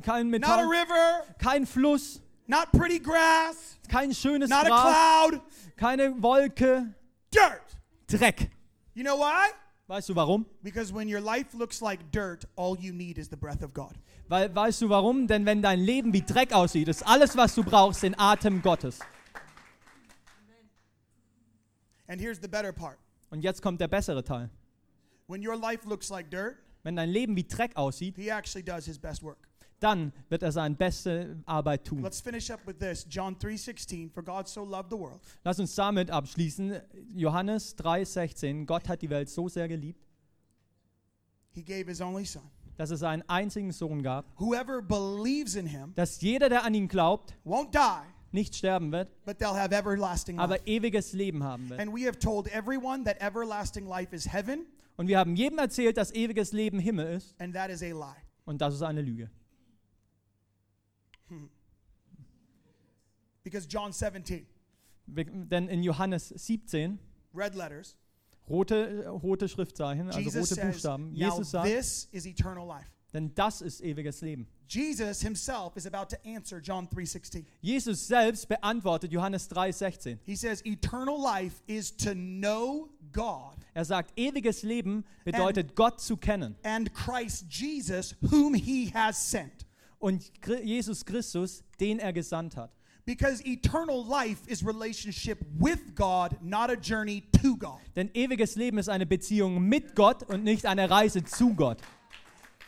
kein 0.00 0.30
not 0.30 0.44
a 0.44 0.62
Metall, 0.62 0.68
river, 0.68 1.24
kein 1.38 1.66
Fluss, 1.66 2.20
not 2.46 2.70
pretty 2.70 3.00
grass, 3.00 3.78
kein 3.88 4.12
schönes 4.12 4.48
not 4.48 4.66
a 4.66 4.68
Gras, 4.68 4.82
cloud, 4.82 5.40
keine 5.76 6.14
Wolke, 6.22 6.94
dirt. 7.32 7.76
Dreck. 8.06 8.48
You 8.94 9.02
know 9.02 9.16
why? 9.16 9.48
Weißt 9.88 10.08
du 10.08 10.14
warum? 10.14 10.46
Because 10.62 10.92
when 10.92 11.08
your 11.08 11.20
life 11.20 11.52
looks 11.52 11.80
like 11.82 12.12
dirt, 12.12 12.44
all 12.56 12.76
you 12.78 12.92
need 12.92 13.18
is 13.18 13.28
the 13.28 13.36
breath 13.36 13.62
of 13.64 13.74
God. 13.74 13.98
Weil, 14.28 14.54
weißt 14.54 14.82
du 14.82 14.88
warum? 14.88 15.26
Denn 15.26 15.44
wenn 15.46 15.60
dein 15.62 15.80
Leben 15.80 16.12
wie 16.12 16.22
Dreck 16.22 16.52
aussieht, 16.52 16.86
ist 16.86 17.04
alles, 17.04 17.36
was 17.36 17.56
du 17.56 17.64
brauchst, 17.64 18.04
den 18.04 18.16
Atem 18.16 18.62
Gottes. 18.62 19.00
And 22.08 22.20
here's 22.20 22.38
the 22.38 22.48
better 22.48 22.72
part. 22.72 22.98
Und 23.32 23.42
jetzt 23.42 23.62
kommt 23.62 23.80
der 23.80 23.88
bessere 23.88 24.22
Teil. 24.22 24.50
When 25.26 25.46
your 25.46 25.56
life 25.58 25.88
looks 25.88 26.10
like 26.10 26.30
dirt, 26.30 26.56
Wenn 26.82 26.96
dein 26.96 27.08
Leben 27.08 27.34
wie 27.34 27.44
Dreck 27.44 27.74
aussieht, 27.76 28.16
he 28.16 28.28
actually 28.28 28.62
does 28.62 28.84
his 28.84 28.98
best 28.98 29.22
work. 29.22 29.48
dann 29.80 30.12
wird 30.28 30.42
er 30.42 30.52
seine 30.52 30.74
beste 30.74 31.42
Arbeit 31.46 31.84
tun. 31.86 32.02
Let's 32.02 32.20
finish 32.20 32.50
up 32.50 32.60
with 32.66 32.76
this. 32.78 33.06
John 33.08 33.36
3:16, 33.38 34.10
for 34.12 34.22
God 34.22 34.46
so 34.46 34.64
loved 34.64 34.90
the 34.90 34.98
world 34.98 35.20
Lass 35.44 35.58
uns 35.58 35.74
damit 35.74 36.10
abschließen. 36.10 36.78
Johannes 37.14 37.74
3,16. 37.78 38.66
Gott 38.66 38.86
hat 38.86 39.00
die 39.00 39.08
Welt 39.08 39.30
so 39.30 39.48
sehr 39.48 39.66
geliebt, 39.66 40.06
he 41.52 41.62
gave 41.62 41.86
his 41.88 42.00
only 42.02 42.26
son. 42.26 42.42
dass 42.76 42.90
es 42.90 43.02
einen 43.02 43.22
einzigen 43.28 43.72
Sohn 43.72 44.02
gab, 44.02 44.26
Whoever 44.38 44.82
believes 44.82 45.54
in 45.54 45.66
him 45.66 45.92
dass 45.94 46.20
jeder, 46.20 46.50
der 46.50 46.64
an 46.64 46.74
ihn 46.74 46.86
glaubt, 46.86 47.34
won't 47.46 47.70
die, 47.72 48.06
nicht 48.32 48.54
sterben 48.54 48.90
wird, 48.92 49.08
but 49.24 49.38
they'll 49.38 49.54
have 49.56 49.74
everlasting 49.74 50.36
life. 50.36 50.44
aber 50.44 50.66
ewiges 50.66 51.12
Leben 51.12 51.42
haben 51.44 51.68
wird. 51.68 51.80
And 51.80 51.92
we 51.94 52.06
have 52.06 52.18
told 52.18 52.48
everyone 52.48 53.04
that 53.04 53.20
everlasting 53.20 53.86
life 53.86 54.14
is 54.14 54.32
heaven, 54.32 54.66
Und 54.96 55.08
wir 55.08 55.18
haben 55.18 55.36
jedem 55.36 55.58
erzählt, 55.58 55.96
dass 55.96 56.12
ewiges 56.12 56.52
Leben 56.52 56.78
Himmel 56.78 57.16
ist. 57.16 57.34
and 57.40 57.54
that 57.54 57.70
is 57.70 57.82
a 57.82 57.86
lie. 57.92 58.16
Und 58.44 58.60
das 58.60 58.74
ist 58.74 58.82
eine 58.82 59.02
Lüge. 59.02 59.30
Because 63.44 63.66
John 63.68 63.92
17, 63.92 64.46
Wir- 65.06 65.24
Denn 65.24 65.68
in 65.68 65.82
Johannes 65.82 66.28
17, 66.28 66.98
red 67.34 67.54
letters, 67.54 67.96
rote, 68.48 69.08
rote 69.08 69.48
Schriftzeichen, 69.48 70.06
also 70.06 70.20
Jesus 70.20 70.42
rote 70.52 70.54
says, 70.54 70.64
Buchstaben, 70.72 71.12
Jesus 71.12 71.50
sagt, 71.50 71.66
this 71.68 72.08
is 72.12 72.24
eternal 72.26 72.66
life. 72.66 72.88
Denn 73.12 73.34
das 73.34 73.60
ist 73.60 73.82
ewiges 73.82 74.20
Leben. 74.22 74.46
Jesus 74.68 75.20
himself 75.20 75.76
is 75.76 75.86
about 75.86 76.14
to 76.14 76.16
answer 76.24 76.58
John 76.60 76.88
3:16. 76.88 77.44
Jesus 77.60 78.06
selbst 78.06 78.48
beantwortet 78.48 79.12
Johannes 79.12 79.48
3,16. 79.50 80.18
He 80.24 80.34
says 80.36 80.62
eternal 80.64 81.20
life 81.20 81.62
is 81.66 81.94
to 81.96 82.14
know 82.14 82.88
God 83.12 83.56
Er 83.74 83.84
sagt, 83.84 84.12
ewiges 84.18 84.62
Leben 84.62 85.04
bedeutet 85.24 85.74
Gott 85.76 86.00
zu 86.00 86.16
kennen 86.16 86.56
and 86.62 86.92
Christ 86.94 87.46
Jesus 87.50 88.14
whom 88.30 88.54
he 88.54 88.90
has 88.94 89.30
sent. 89.30 89.66
und 89.98 90.32
Jesus 90.64 91.04
Christus, 91.04 91.62
den 91.78 91.98
er 91.98 92.12
gesandt 92.12 92.56
hat. 92.56 92.72
Because 93.04 93.42
eternal 93.44 94.04
life 94.04 94.40
is 94.46 94.64
relationship 94.64 95.38
with 95.58 95.80
God, 95.96 96.36
not 96.40 96.70
a 96.70 96.76
journey 96.76 97.22
to 97.42 97.56
God. 97.56 97.80
Denn 97.96 98.10
ewiges 98.14 98.54
Leben 98.54 98.78
ist 98.78 98.88
eine 98.88 99.06
Beziehung 99.06 99.60
mit 99.60 99.96
Gott 99.96 100.22
und 100.28 100.44
nicht 100.44 100.66
eine 100.66 100.88
Reise 100.88 101.24
zu 101.24 101.52
Gott. 101.54 101.78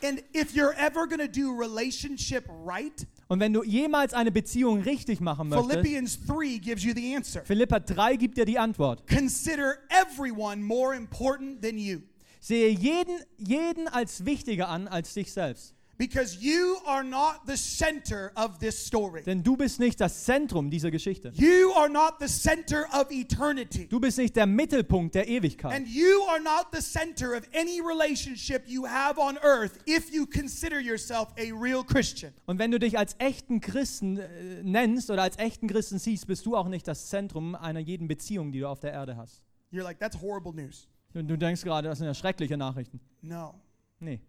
And 0.03 0.23
if 0.33 0.53
you're 0.53 0.75
ever 0.77 1.07
going 1.07 1.19
to 1.19 1.27
do 1.27 1.51
relationship 1.57 2.45
right, 2.65 3.05
Und 3.27 3.39
wenn 3.39 3.53
du 3.53 3.63
jemals 3.63 4.13
eine 4.13 4.31
Beziehung 4.31 4.81
richtig 4.81 5.19
machen 5.19 5.49
möchtest, 5.49 5.71
Philippians 5.71 6.25
3 6.27 6.57
gives 6.59 6.83
you 6.83 6.93
the 6.93 7.15
answer. 7.15 7.43
Philippa 7.43 7.79
3 7.79 8.17
gibt 8.17 8.37
dir 8.37 8.45
die 8.45 8.59
Antwort. 8.59 9.07
Consider 9.07 9.77
everyone 9.89 10.57
more 10.63 10.95
important 10.95 11.61
than 11.61 11.77
you. 11.77 12.01
Sehe 12.39 12.69
jeden, 12.69 13.19
jeden 13.37 13.87
als 13.87 14.23
wichtiger 14.25 14.69
an 14.69 14.87
als 14.87 15.13
dich 15.15 15.33
selbst. 15.33 15.73
Because 15.97 16.37
you 16.41 16.77
are 16.85 17.03
not 17.03 17.41
the 17.47 17.55
center 17.55 18.31
of 18.35 18.57
this 18.59 18.85
story. 18.85 19.23
Denn 19.23 19.43
du 19.43 19.55
bist 19.55 19.79
nicht 19.79 20.01
das 20.01 20.25
Zentrum 20.25 20.69
dieser 20.69 20.91
Geschichte. 20.91 21.31
You 21.35 21.71
are 21.73 21.89
not 21.89 22.15
the 22.19 22.27
center 22.27 22.85
of 22.93 23.09
eternity. 23.11 23.87
Du 23.87 23.99
bist 24.01 24.17
nicht 24.17 24.35
der 24.35 24.45
Mittelpunkt 24.45 25.15
der 25.15 25.27
Ewigkeit. 25.27 25.73
And 25.73 25.87
you 25.87 26.23
are 26.27 26.41
not 26.41 26.67
the 26.73 26.81
center 26.81 27.37
of 27.37 27.43
any 27.53 27.79
relationship 27.79 28.63
you 28.67 28.85
have 28.85 29.17
on 29.17 29.37
earth 29.37 29.79
if 29.87 30.11
you 30.11 30.25
consider 30.25 30.81
yourself 30.81 31.29
a 31.37 31.53
real 31.53 31.83
Christian. 31.83 32.33
Und 32.45 32.59
wenn 32.59 32.71
du 32.71 32.79
dich 32.79 32.97
als 32.97 33.15
echten 33.19 33.61
Christen 33.61 34.17
äh, 34.17 34.63
nennst 34.63 35.09
oder 35.09 35.23
als 35.23 35.37
echten 35.37 35.67
Christen 35.67 35.97
siehst, 35.97 36.27
bist 36.27 36.45
du 36.45 36.57
auch 36.57 36.67
nicht 36.67 36.87
das 36.87 37.07
Zentrum 37.07 37.55
einer 37.55 37.79
jeden 37.79 38.09
Beziehung, 38.09 38.51
die 38.51 38.59
du 38.59 38.67
auf 38.67 38.81
der 38.81 38.91
Erde 38.91 39.15
hast. 39.15 39.41
You're 39.71 39.83
like, 39.83 39.99
that's 39.99 40.21
horrible 40.21 40.53
news. 40.53 40.89
Und 41.13 41.29
du 41.29 41.37
denkst 41.37 41.63
gerade, 41.63 41.87
das 41.87 41.99
sind 41.99 42.07
ja 42.07 42.13
schreckliche 42.13 42.57
Nachrichten. 42.57 42.99
No. 43.21 43.55
Nee. 43.99 44.19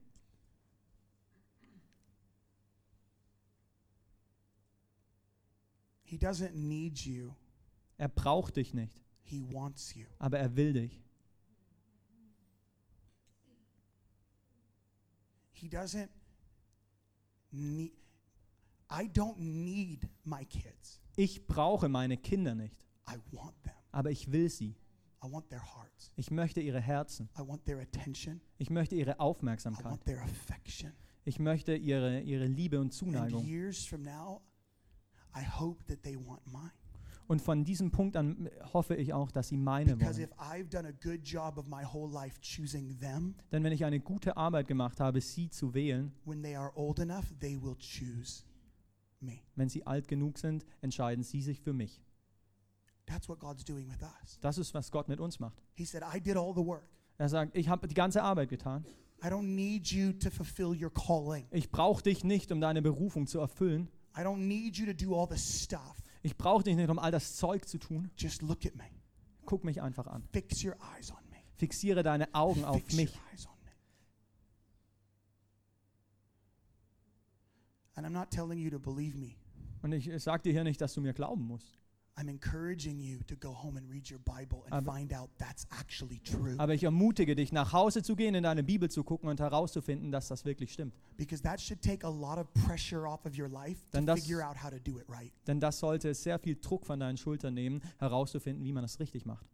He 6.18 6.26
doesn't 6.26 6.54
need 6.54 6.98
you, 7.04 7.34
Er 7.98 8.08
braucht 8.08 8.56
dich 8.56 8.72
nicht, 8.72 9.04
He 9.22 9.42
wants 9.52 9.94
you. 9.94 10.06
aber 10.18 10.38
er 10.38 10.56
will 10.56 10.72
dich. 10.72 11.02
He 15.52 15.68
doesn't 15.68 16.08
need. 17.52 17.92
I 18.88 19.08
don't 19.08 19.36
need 19.38 20.08
my 20.24 20.44
kids. 20.46 21.00
Ich 21.16 21.46
brauche 21.46 21.88
meine 21.90 22.16
Kinder 22.16 22.54
nicht, 22.54 22.86
I 23.06 23.16
want 23.32 23.62
them. 23.62 23.74
aber 23.92 24.10
ich 24.10 24.30
will 24.32 24.48
sie. 24.48 24.74
I 25.22 25.30
want 25.30 25.50
their 25.50 25.62
hearts. 25.74 26.12
Ich 26.16 26.30
möchte 26.30 26.60
ihre 26.62 26.80
Herzen. 26.80 27.28
I 27.38 27.40
want 27.46 27.64
their 27.66 27.80
attention. 27.80 28.40
Ich 28.56 28.70
möchte 28.70 28.94
ihre 28.94 29.12
I 29.12 29.18
Aufmerksamkeit. 29.18 29.84
want 29.84 30.04
their 30.06 30.22
affection. 30.22 30.92
Ich 31.24 31.38
möchte 31.38 31.74
ihre, 31.76 32.20
ihre 32.20 32.46
Liebe 32.46 32.76
und 32.78 32.84
And 32.86 32.94
Zuneigung. 32.94 33.44
years 33.44 33.84
from 33.84 34.02
now, 34.02 34.40
I 35.36 35.44
hope 35.44 35.84
that 35.86 36.02
they 36.02 36.16
want 36.16 36.40
mine. 36.46 36.70
Und 37.28 37.42
von 37.42 37.64
diesem 37.64 37.90
Punkt 37.90 38.16
an 38.16 38.48
hoffe 38.72 38.94
ich 38.94 39.12
auch, 39.12 39.32
dass 39.32 39.48
sie 39.48 39.56
meine 39.56 39.96
Because 39.96 40.20
wollen. 40.20 40.30
if 40.30 40.38
I've 40.38 40.68
done 40.70 40.86
a 40.86 40.92
good 40.92 41.20
job 41.24 41.58
of 41.58 41.66
my 41.66 41.84
whole 41.84 42.12
life 42.12 42.38
choosing 42.40 42.96
them, 43.00 43.34
Denn 43.50 43.64
wenn 43.64 43.72
ich 43.72 43.84
eine 43.84 43.98
gute 43.98 44.36
Arbeit 44.36 44.68
gemacht 44.68 45.00
habe, 45.00 45.20
sie 45.20 45.50
zu 45.50 45.74
wählen, 45.74 46.12
when 46.24 46.40
they 46.42 46.54
are 46.54 46.70
old 46.76 47.00
enough, 47.00 47.24
they 47.40 47.60
will 47.60 47.74
choose 47.78 48.44
me. 49.20 49.40
wenn 49.56 49.68
sie 49.68 49.84
alt 49.84 50.06
genug 50.06 50.38
sind, 50.38 50.64
entscheiden 50.82 51.24
sie 51.24 51.42
sich 51.42 51.60
für 51.60 51.72
mich. 51.72 52.00
That's 53.06 53.28
what 53.28 53.40
God's 53.40 53.64
doing 53.64 53.88
with 53.88 54.02
us. 54.02 54.38
Das 54.40 54.56
ist, 54.58 54.72
was 54.74 54.90
Gott 54.92 55.08
mit 55.08 55.18
uns 55.20 55.40
macht. 55.40 55.60
He 55.74 55.84
said, 55.84 56.02
I 56.02 56.20
did 56.20 56.36
all 56.36 56.52
the 56.54 56.64
work. 56.64 56.84
Er 57.18 57.28
sagt, 57.28 57.56
ich 57.56 57.68
habe 57.68 57.88
die 57.88 57.94
ganze 57.94 58.22
Arbeit 58.22 58.48
getan. 58.50 58.84
I 59.24 59.28
don't 59.28 59.54
need 59.54 59.88
you 59.88 60.12
to 60.12 60.30
fulfill 60.30 60.80
your 60.80 60.92
calling. 60.92 61.46
Ich 61.50 61.70
brauche 61.70 62.02
dich 62.02 62.22
nicht, 62.22 62.52
um 62.52 62.60
deine 62.60 62.82
Berufung 62.82 63.26
zu 63.26 63.38
erfüllen. 63.40 63.88
I 64.16 64.22
don't 64.22 64.48
need 64.48 64.76
you 64.78 64.86
to 64.86 64.94
do 64.94 65.14
all 65.14 65.28
the 65.28 65.38
stuff. 65.38 66.02
Ich 66.22 66.36
brauche 66.36 66.64
dich 66.64 66.74
nicht, 66.74 66.88
um 66.88 66.98
all 66.98 67.10
das 67.10 67.36
Zeug 67.36 67.68
zu 67.68 67.78
tun. 67.78 68.10
Just 68.16 68.42
look 68.42 68.64
at 68.64 68.74
me. 68.74 68.84
Guck 69.44 69.62
mich 69.62 69.82
einfach 69.82 70.06
an. 70.06 70.24
Fix 70.32 70.64
your 70.64 70.76
eyes 70.96 71.10
on 71.10 71.18
me. 71.30 71.36
Fixiere 71.56 72.02
deine 72.02 72.34
Augen 72.34 72.64
auf 72.64 72.76
Fix 72.78 72.94
mich. 72.94 73.14
your 73.14 73.22
eyes 73.32 73.46
on 73.46 73.52
me. 73.64 73.70
And 77.94 78.06
I'm 78.06 78.12
not 78.12 78.30
telling 78.30 78.58
you 78.58 78.70
to 78.70 78.78
believe 78.78 79.16
me. 79.16 79.36
Und 79.82 79.92
ich 79.92 80.10
sage 80.22 80.42
dir 80.42 80.52
hier 80.52 80.64
nicht, 80.64 80.80
dass 80.80 80.94
du 80.94 81.00
mir 81.00 81.12
glauben 81.12 81.42
musst. 81.42 81.78
I'm 82.18 82.28
encouraging 82.30 82.98
you 82.98 83.18
to 83.24 83.36
go 83.36 83.52
home 83.52 83.76
and 83.76 83.90
read 83.90 84.10
your 84.10 84.18
Bible 84.20 84.62
and 84.64 84.72
Aber- 84.72 84.90
find 84.92 85.12
out 85.12 85.28
that's 85.36 85.66
actually 85.70 86.18
true. 86.20 86.54
Aber 86.58 86.72
ich 86.72 86.82
ermutige 86.82 87.36
dich, 87.36 87.52
nach 87.52 87.74
Hause 87.74 88.02
zu 88.02 88.16
gehen, 88.16 88.34
in 88.34 88.42
deine 88.44 88.62
Bibel 88.62 88.90
zu 88.90 89.04
gucken 89.04 89.28
und 89.28 89.38
herauszufinden, 89.38 90.10
dass 90.10 90.28
das 90.28 90.46
wirklich 90.46 90.72
stimmt. 90.72 90.94
Because 91.18 91.42
that 91.42 91.60
should 91.60 91.82
take 91.82 92.06
a 92.06 92.10
lot 92.10 92.38
of 92.38 92.50
pressure 92.66 93.06
off 93.06 93.26
of 93.26 93.38
your 93.38 93.48
life 93.48 93.82
to 93.90 93.98
Dann 93.98 94.06
das- 94.06 94.20
figure 94.20 94.42
out 94.42 94.56
how 94.62 94.70
to 94.70 94.78
do 94.78 94.98
it 94.98 95.04
right. 95.10 95.30
Denn 95.46 95.60
das 95.60 95.78
sollte 95.78 96.14
sehr 96.14 96.38
viel 96.38 96.56
Druck 96.56 96.86
von 96.86 96.98
deinen 97.00 97.18
Schultern 97.18 97.52
nehmen, 97.52 97.82
herauszufinden, 97.98 98.64
wie 98.64 98.72
man 98.72 98.82
das 98.82 98.98
richtig 98.98 99.26
macht. 99.26 99.46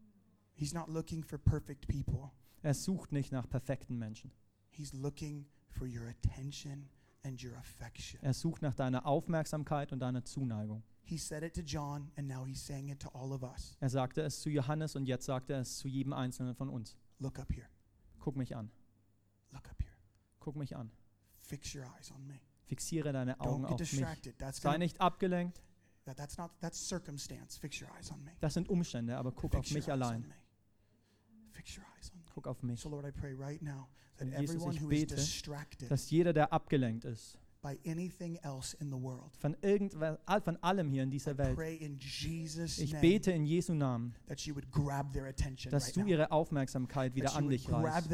He's 0.55 0.73
not 0.73 0.87
looking 0.89 1.25
for 1.25 1.39
perfect 1.39 1.89
people. 1.89 2.31
Er 2.63 2.75
sucht 2.75 3.11
nicht 3.11 3.33
nach 3.33 3.49
perfekten 3.49 3.99
Menschen. 3.99 4.31
He's 4.71 4.93
looking 4.93 5.47
for 5.69 5.89
your 5.89 6.07
attention 6.09 6.89
and 7.25 7.43
your 7.43 7.57
affection. 7.57 8.21
Er 8.23 8.35
sucht 8.35 8.63
nach 8.63 8.75
deiner 8.77 9.05
Aufmerksamkeit 9.05 9.93
und 9.93 9.99
deiner 9.99 10.25
Zuneigung. 10.25 10.85
He 11.05 11.19
said 11.19 11.43
it 11.43 11.55
to 11.55 11.63
John, 11.63 12.11
and 12.17 12.29
now 12.29 12.45
he's 12.45 12.61
saying 12.61 12.89
it 12.89 13.01
to 13.01 13.09
all 13.09 13.33
of 13.33 13.43
us. 13.43 13.77
Er 13.81 13.89
sagte 13.89 14.23
es 14.23 14.41
zu 14.41 14.51
Johannes 14.51 14.97
und 14.97 15.07
jetzt 15.07 15.27
sagt 15.27 15.51
er 15.51 15.61
es 15.61 15.79
zu 15.79 15.89
jedem 15.89 16.13
Einzelnen 16.13 16.55
von 16.55 16.69
uns. 16.69 16.97
Look 17.19 17.39
up 17.39 17.53
here. 17.53 17.67
Guck 18.21 18.37
mich 18.37 18.55
an. 18.57 18.71
Look 19.51 19.69
up 19.69 19.81
here. 19.81 19.93
Guck 20.41 20.57
mich 20.57 20.77
an. 20.77 20.91
Fix 21.41 21.75
your 21.75 21.85
eyes 21.97 22.11
on 22.13 22.27
me. 22.27 22.41
Fixiere 22.65 23.13
deine 23.13 23.39
Augen 23.41 23.65
Don't 23.65 23.69
get 23.69 23.73
auf 23.73 23.81
mich. 23.81 23.91
distracted. 23.91 24.39
That's 24.39 24.63
Sei 24.63 24.79
nicht 24.79 25.01
abgelenkt. 25.01 25.61
that, 26.05 26.17
that's 26.17 26.39
not 26.39 26.51
that's 26.61 26.79
circumstance. 26.79 27.59
Fix 27.59 27.81
your 27.81 27.91
eyes 27.99 28.11
on 28.11 28.23
me. 28.25 28.33
Das 28.41 28.55
sind 28.55 28.69
Umstände, 28.69 29.17
aber 29.17 29.33
guck 29.33 29.55
auf 29.55 29.67
Fix 29.67 29.71
your 29.71 29.79
mich 29.79 29.93
allein. 29.93 30.33
Fix 31.51 31.77
your 31.77 31.85
eyes 31.97 32.11
on 32.13 32.21
me. 32.21 32.25
Guck 32.35 32.47
auf 32.47 32.63
mich. 32.63 32.81
So 32.81 32.89
Lord, 32.89 33.05
I 33.05 33.11
pray 33.11 33.35
right 33.35 33.61
now 33.61 33.89
that 34.17 34.29
Jesus, 34.29 34.55
everyone 34.57 34.81
who 34.81 34.91
is 34.91 35.01
bete, 35.01 35.15
distracted 35.17 35.91
Dass 35.91 36.11
jeder, 36.11 36.33
der 36.33 36.53
abgelenkt 36.53 37.05
ist 37.05 37.39
by 37.63 37.79
anything 37.87 38.39
else 38.43 38.75
in 38.81 38.91
the 38.91 38.97
world, 38.97 39.37
von, 39.39 39.57
irgendwer, 39.63 40.19
von 40.45 40.57
allem 40.63 40.91
hier 40.91 41.05
in 41.05 41.11
dieser 41.11 41.39
Welt, 41.39 41.57
ich 41.57 42.97
bete 43.01 43.31
in 43.31 43.45
Jesu 43.47 43.73
Namen, 43.73 44.15
that 44.27 44.41
you 44.41 44.55
would 44.55 44.69
grab 44.73 45.13
their 45.13 45.27
attention 45.27 45.71
dass 45.71 45.87
right 45.87 45.97
du 45.97 46.11
ihre 46.11 46.33
Aufmerksamkeit 46.33 47.15
wieder 47.15 47.35
an 47.37 47.49
dich 47.49 47.71
reißt. 47.71 48.11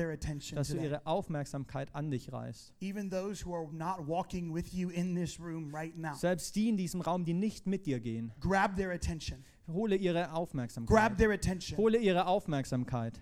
Dass 0.52 0.68
du 0.68 0.76
ihre 0.76 1.06
Aufmerksamkeit 1.06 1.94
an 1.94 2.10
dich 2.10 2.30
reißt. 2.30 2.74
Even 2.80 3.10
those 3.10 3.44
who 3.44 3.54
are 3.54 3.66
not 3.72 4.06
walking 4.06 4.54
with 4.54 4.74
you 4.74 4.90
in 4.90 5.14
this 5.14 5.40
room 5.40 5.74
right 5.74 5.96
now, 5.96 6.14
Selbst 6.14 6.54
die 6.54 6.68
in 6.68 6.76
diesem 6.76 7.00
Raum, 7.00 7.24
die 7.24 7.34
nicht 7.34 7.66
mit 7.66 7.86
dir 7.86 8.00
gehen, 8.00 8.32
grab 8.40 8.76
their 8.76 8.90
attention. 8.90 9.42
hole 9.66 9.96
ihre 9.96 10.24
Grab 10.24 10.34
Aufmerksamkeit. 10.34 11.18
their 11.18 11.30
attention. 11.30 11.78
Hole 11.78 11.96
ihre 11.98 12.26
Aufmerksamkeit. 12.26 13.18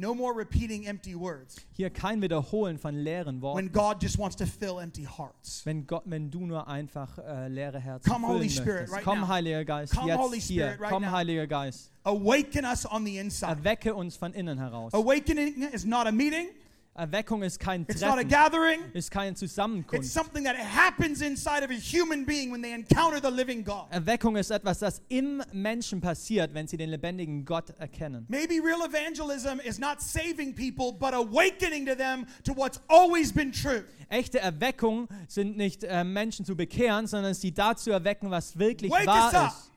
No 0.00 0.14
more 0.14 0.32
repeating 0.34 0.86
empty 0.86 1.14
words 1.14 1.56
Hier 1.72 1.90
kein 1.90 2.22
Wiederholen 2.22 2.78
von 2.78 2.94
leeren 2.94 3.42
Worten. 3.42 3.56
when 3.58 3.70
God 3.70 4.00
just 4.02 4.18
wants 4.18 4.34
to 4.36 4.46
fill 4.46 4.80
empty 4.80 5.04
hearts. 5.04 5.60
Wenn, 5.66 5.86
Gott, 5.86 6.04
wenn 6.06 6.30
du 6.30 6.46
nur 6.46 6.66
einfach 6.66 7.18
äh, 7.18 7.48
leere 7.48 7.78
Herzen 7.78 8.10
Come, 8.10 8.26
füllen 8.26 8.38
Holy 8.38 8.48
Spirit, 8.48 8.66
möchtest. 8.88 8.92
right 8.94 9.04
Komm. 9.04 9.28
Heiliger 9.28 9.64
Geist, 9.66 9.92
Come, 9.94 10.08
jetzt 10.08 10.18
Holy 10.18 10.40
hier. 10.40 10.64
Spirit, 10.68 10.80
right 10.80 10.90
Komm, 10.90 11.02
now. 11.02 11.10
Heiliger 11.12 11.46
Geist. 11.46 11.92
Awaken 12.04 12.64
us 12.64 12.86
on 12.86 13.04
the 13.04 13.18
inside. 13.18 13.58
Erwecke 13.58 13.94
uns 13.94 14.16
von 14.16 14.32
innen 14.32 14.58
heraus. 14.58 14.94
Awakening 14.94 15.64
is 15.70 15.84
not 15.84 16.06
a 16.06 16.12
meeting, 16.12 16.48
Erweckung 16.94 17.42
ist 17.42 17.58
kein 17.60 17.86
it's 17.88 18.00
not 18.00 18.10
a 18.10 18.14
Treffen, 18.22 18.28
gathering. 18.28 18.80
ist 18.92 19.10
keine 19.10 19.30
It's 19.30 19.40
Zusammenkunft. 19.40 20.10
something 20.10 20.42
that 20.44 20.56
happens 20.56 21.22
inside 21.22 21.62
of 21.64 21.70
a 21.70 21.74
human 21.74 22.26
being 22.26 22.50
when 22.50 22.60
they 22.62 22.72
encounter 22.72 23.20
the 23.20 23.30
living 23.30 23.62
God. 23.64 23.86
Erweckung 23.90 24.36
ist 24.36 24.50
etwas, 24.50 24.80
das 24.80 25.00
im 25.08 25.40
Menschen 25.52 26.00
passiert, 26.00 26.52
wenn 26.52 26.66
sie 26.66 26.76
den 26.76 26.90
lebendigen 26.90 27.44
Gott 27.44 27.70
erkennen. 27.78 28.26
Maybe 28.28 28.54
real 28.60 28.82
evangelism 28.82 29.60
is 29.64 29.78
not 29.78 30.00
saving 30.00 30.52
people, 30.54 30.92
but 30.92 31.14
awakening 31.14 31.86
to 31.86 31.94
them 31.94 32.26
to 32.44 32.52
what's 32.54 32.80
always 32.88 33.32
been 33.32 33.52
true. 33.52 33.84
Echte 34.08 34.40
Erweckung 34.40 35.06
sind 35.28 35.56
nicht 35.56 35.84
äh, 35.84 36.02
Menschen 36.02 36.44
zu 36.44 36.56
bekehren, 36.56 37.06
sondern 37.06 37.34
sie 37.34 37.52
dazu 37.54 37.92
erwecken, 37.92 38.30
was 38.32 38.58
wirklich 38.58 38.90
Wake 38.90 39.06
wahr 39.06 39.46
ist. 39.46 39.70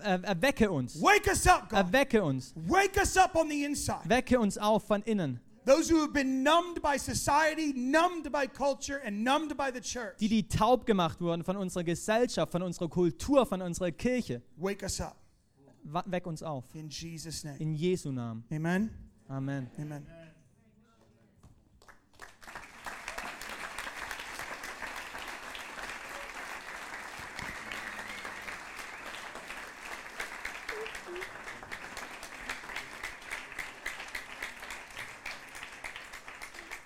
Er, 0.00 0.24
erwecke 0.24 0.68
uns. 0.68 1.00
Wake 1.00 1.28
us 1.28 1.46
up, 1.46 1.68
God. 1.68 1.78
Erwecke 1.78 2.24
uns. 2.24 2.52
Wake 2.56 2.96
us 3.00 3.16
up 3.16 3.36
on 3.36 3.48
the 3.48 3.64
inside. 3.64 4.00
Wecke 4.04 4.40
uns 4.40 4.58
auf 4.58 4.84
von 4.84 5.00
innen. 5.02 5.38
Those 5.66 5.90
who 5.90 6.00
have 6.00 6.12
been 6.12 6.44
numbed 6.44 6.80
by 6.80 6.96
society, 6.96 7.72
numbed 7.74 8.30
by 8.30 8.46
culture, 8.46 9.00
and 9.04 9.24
numbed 9.24 9.56
by 9.56 9.72
the 9.72 9.80
church. 9.80 10.16
Die, 10.20 10.28
die 10.28 10.44
taub 10.44 10.86
gemacht 10.86 11.20
wurden 11.20 11.42
von 11.42 11.56
unserer 11.56 11.82
Gesellschaft, 11.82 12.52
von 12.52 12.62
unserer 12.62 12.88
Kultur, 12.88 13.44
von 13.44 13.60
unserer 13.60 13.90
Kirche. 13.90 14.42
Wake 14.56 14.84
us 14.84 15.00
up 15.00 15.16
Weck 16.06 16.26
uns 16.26 16.42
auf. 16.42 16.64
in 16.74 16.88
Jesus' 16.88 17.44
name. 17.44 17.56
In 17.58 17.74
Jesu 17.74 18.12
Namen. 18.12 18.44
Amen. 18.50 18.90
Amen. 19.28 19.68
Amen. 19.78 20.06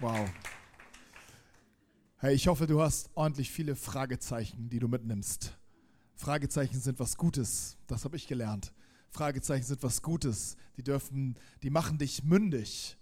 Wow. 0.01 0.31
Hey, 2.17 2.35
ich 2.35 2.47
hoffe, 2.47 2.67
du 2.67 2.81
hast 2.81 3.11
ordentlich 3.15 3.51
viele 3.51 3.77
Fragezeichen, 3.77 4.71
die 4.71 4.79
du 4.79 4.89
mitnimmst. 4.89 5.59
Fragezeichen 6.17 6.81
sind 6.81 6.99
was 6.99 7.19
Gutes, 7.19 7.77
das 7.87 8.07
habe 8.07 8.17
ich 8.17 8.27
gelernt. 8.27 8.73
Fragezeichen 9.11 9.67
sind 9.67 9.83
was 9.83 10.01
Gutes. 10.01 10.57
Die 10.79 10.83
dürfen, 10.83 11.37
die 11.63 11.69
machen 11.69 11.99
dich 11.99 12.25
mündig. 12.25 12.97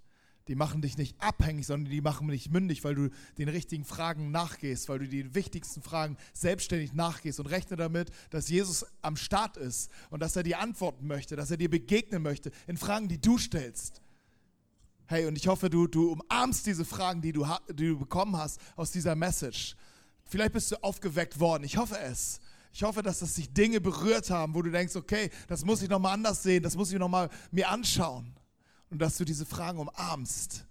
Die 0.49 0.57
machen 0.57 0.83
dich 0.83 0.99
nicht 0.99 1.15
abhängig, 1.21 1.69
sondern 1.69 1.93
die 1.93 2.01
machen 2.01 2.27
dich 2.27 2.51
mündig, 2.51 2.83
weil 2.83 2.97
du 2.97 3.11
den 3.37 3.49
richtigen 3.49 3.85
Fragen 3.85 4.33
nachgehst, 4.33 4.89
weil 4.89 4.99
du 4.99 5.07
die 5.07 5.37
wichtigsten 5.37 5.83
Fragen 5.83 6.17
selbstständig 6.33 6.95
nachgehst 6.95 7.39
und 7.39 7.47
rechne 7.47 7.77
damit, 7.77 8.11
dass 8.31 8.49
Jesus 8.49 8.85
am 9.03 9.17
Start 9.17 9.57
ist 9.57 9.93
und 10.11 10.19
dass 10.21 10.35
er 10.35 10.43
dir 10.43 10.59
antworten 10.59 11.07
möchte, 11.07 11.37
dass 11.37 11.53
er 11.53 11.59
dir 11.59 11.71
begegnen 11.71 12.23
möchte 12.23 12.51
in 12.67 12.77
Fragen, 12.77 13.07
die 13.07 13.21
du 13.21 13.39
stellst. 13.39 14.03
Hey, 15.11 15.25
und 15.25 15.39
ich 15.39 15.49
hoffe, 15.49 15.71
du, 15.71 15.87
du 15.87 16.13
umarmst 16.13 16.67
diese 16.67 16.85
Fragen, 16.85 17.23
die 17.23 17.33
du, 17.33 17.47
die 17.71 17.89
du 17.89 17.99
bekommen 17.99 18.37
hast 18.37 18.61
aus 18.77 18.91
dieser 18.91 19.17
Message. 19.17 19.75
Vielleicht 20.27 20.53
bist 20.53 20.71
du 20.71 20.77
aufgeweckt 20.83 21.41
worden. 21.41 21.65
Ich 21.65 21.79
hoffe 21.79 21.99
es. 21.99 22.41
Ich 22.75 22.83
hoffe, 22.83 23.03
dass 23.03 23.21
das 23.21 23.35
sich 23.35 23.51
Dinge 23.55 23.81
berührt 23.81 24.29
haben, 24.29 24.55
wo 24.55 24.61
du 24.61 24.71
denkst, 24.71 24.95
okay, 24.97 25.31
das 25.47 25.65
muss 25.65 25.81
ich 25.81 25.89
nochmal 25.89 26.13
anders 26.13 26.43
sehen, 26.43 26.63
das 26.63 26.77
muss 26.77 26.93
ich 26.93 26.99
nochmal 26.99 27.31
mir 27.51 27.71
anschauen. 27.71 28.35
Und 28.91 28.99
dass 28.99 29.17
du 29.17 29.25
diese 29.25 29.47
Fragen 29.47 29.79
umarmst. 29.79 30.67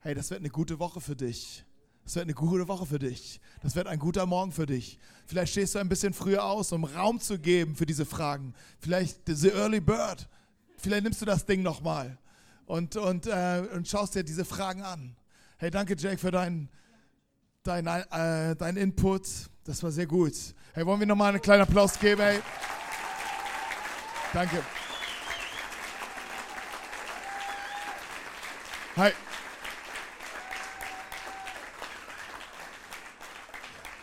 Hey, 0.00 0.14
das 0.14 0.30
wird 0.30 0.40
eine 0.40 0.48
gute 0.48 0.78
Woche 0.78 1.02
für 1.02 1.14
dich. 1.14 1.62
Das 2.04 2.14
wird 2.14 2.24
eine 2.24 2.34
gute 2.34 2.66
Woche 2.68 2.86
für 2.86 2.98
dich. 2.98 3.38
Das 3.60 3.76
wird 3.76 3.86
ein 3.86 3.98
guter 3.98 4.24
Morgen 4.24 4.52
für 4.52 4.64
dich. 4.64 4.98
Vielleicht 5.26 5.52
stehst 5.52 5.74
du 5.74 5.78
ein 5.78 5.90
bisschen 5.90 6.14
früher 6.14 6.42
aus, 6.42 6.72
um 6.72 6.84
Raum 6.84 7.20
zu 7.20 7.38
geben 7.38 7.76
für 7.76 7.84
diese 7.84 8.06
Fragen. 8.06 8.54
Vielleicht 8.78 9.18
the 9.26 9.50
early 9.50 9.80
bird. 9.80 10.26
Vielleicht 10.78 11.04
nimmst 11.04 11.20
du 11.20 11.26
das 11.26 11.44
Ding 11.44 11.62
nochmal 11.62 12.18
und, 12.66 12.96
und, 12.96 13.26
äh, 13.26 13.62
und 13.74 13.88
schaust 13.88 14.14
dir 14.14 14.24
diese 14.24 14.44
Fragen 14.44 14.82
an. 14.82 15.16
Hey, 15.58 15.70
danke 15.70 15.96
Jake 15.96 16.18
für 16.18 16.30
deinen 16.30 16.68
dein, 17.62 17.86
äh, 17.86 18.56
dein 18.56 18.76
Input. 18.76 19.26
Das 19.64 19.82
war 19.82 19.90
sehr 19.90 20.06
gut. 20.06 20.34
Hey, 20.74 20.84
wollen 20.86 21.00
wir 21.00 21.06
nochmal 21.06 21.30
einen 21.30 21.40
kleinen 21.40 21.62
Applaus 21.62 21.98
geben? 21.98 22.20
Hey. 22.20 22.40
Danke. 24.32 24.62
Hey, 28.94 29.12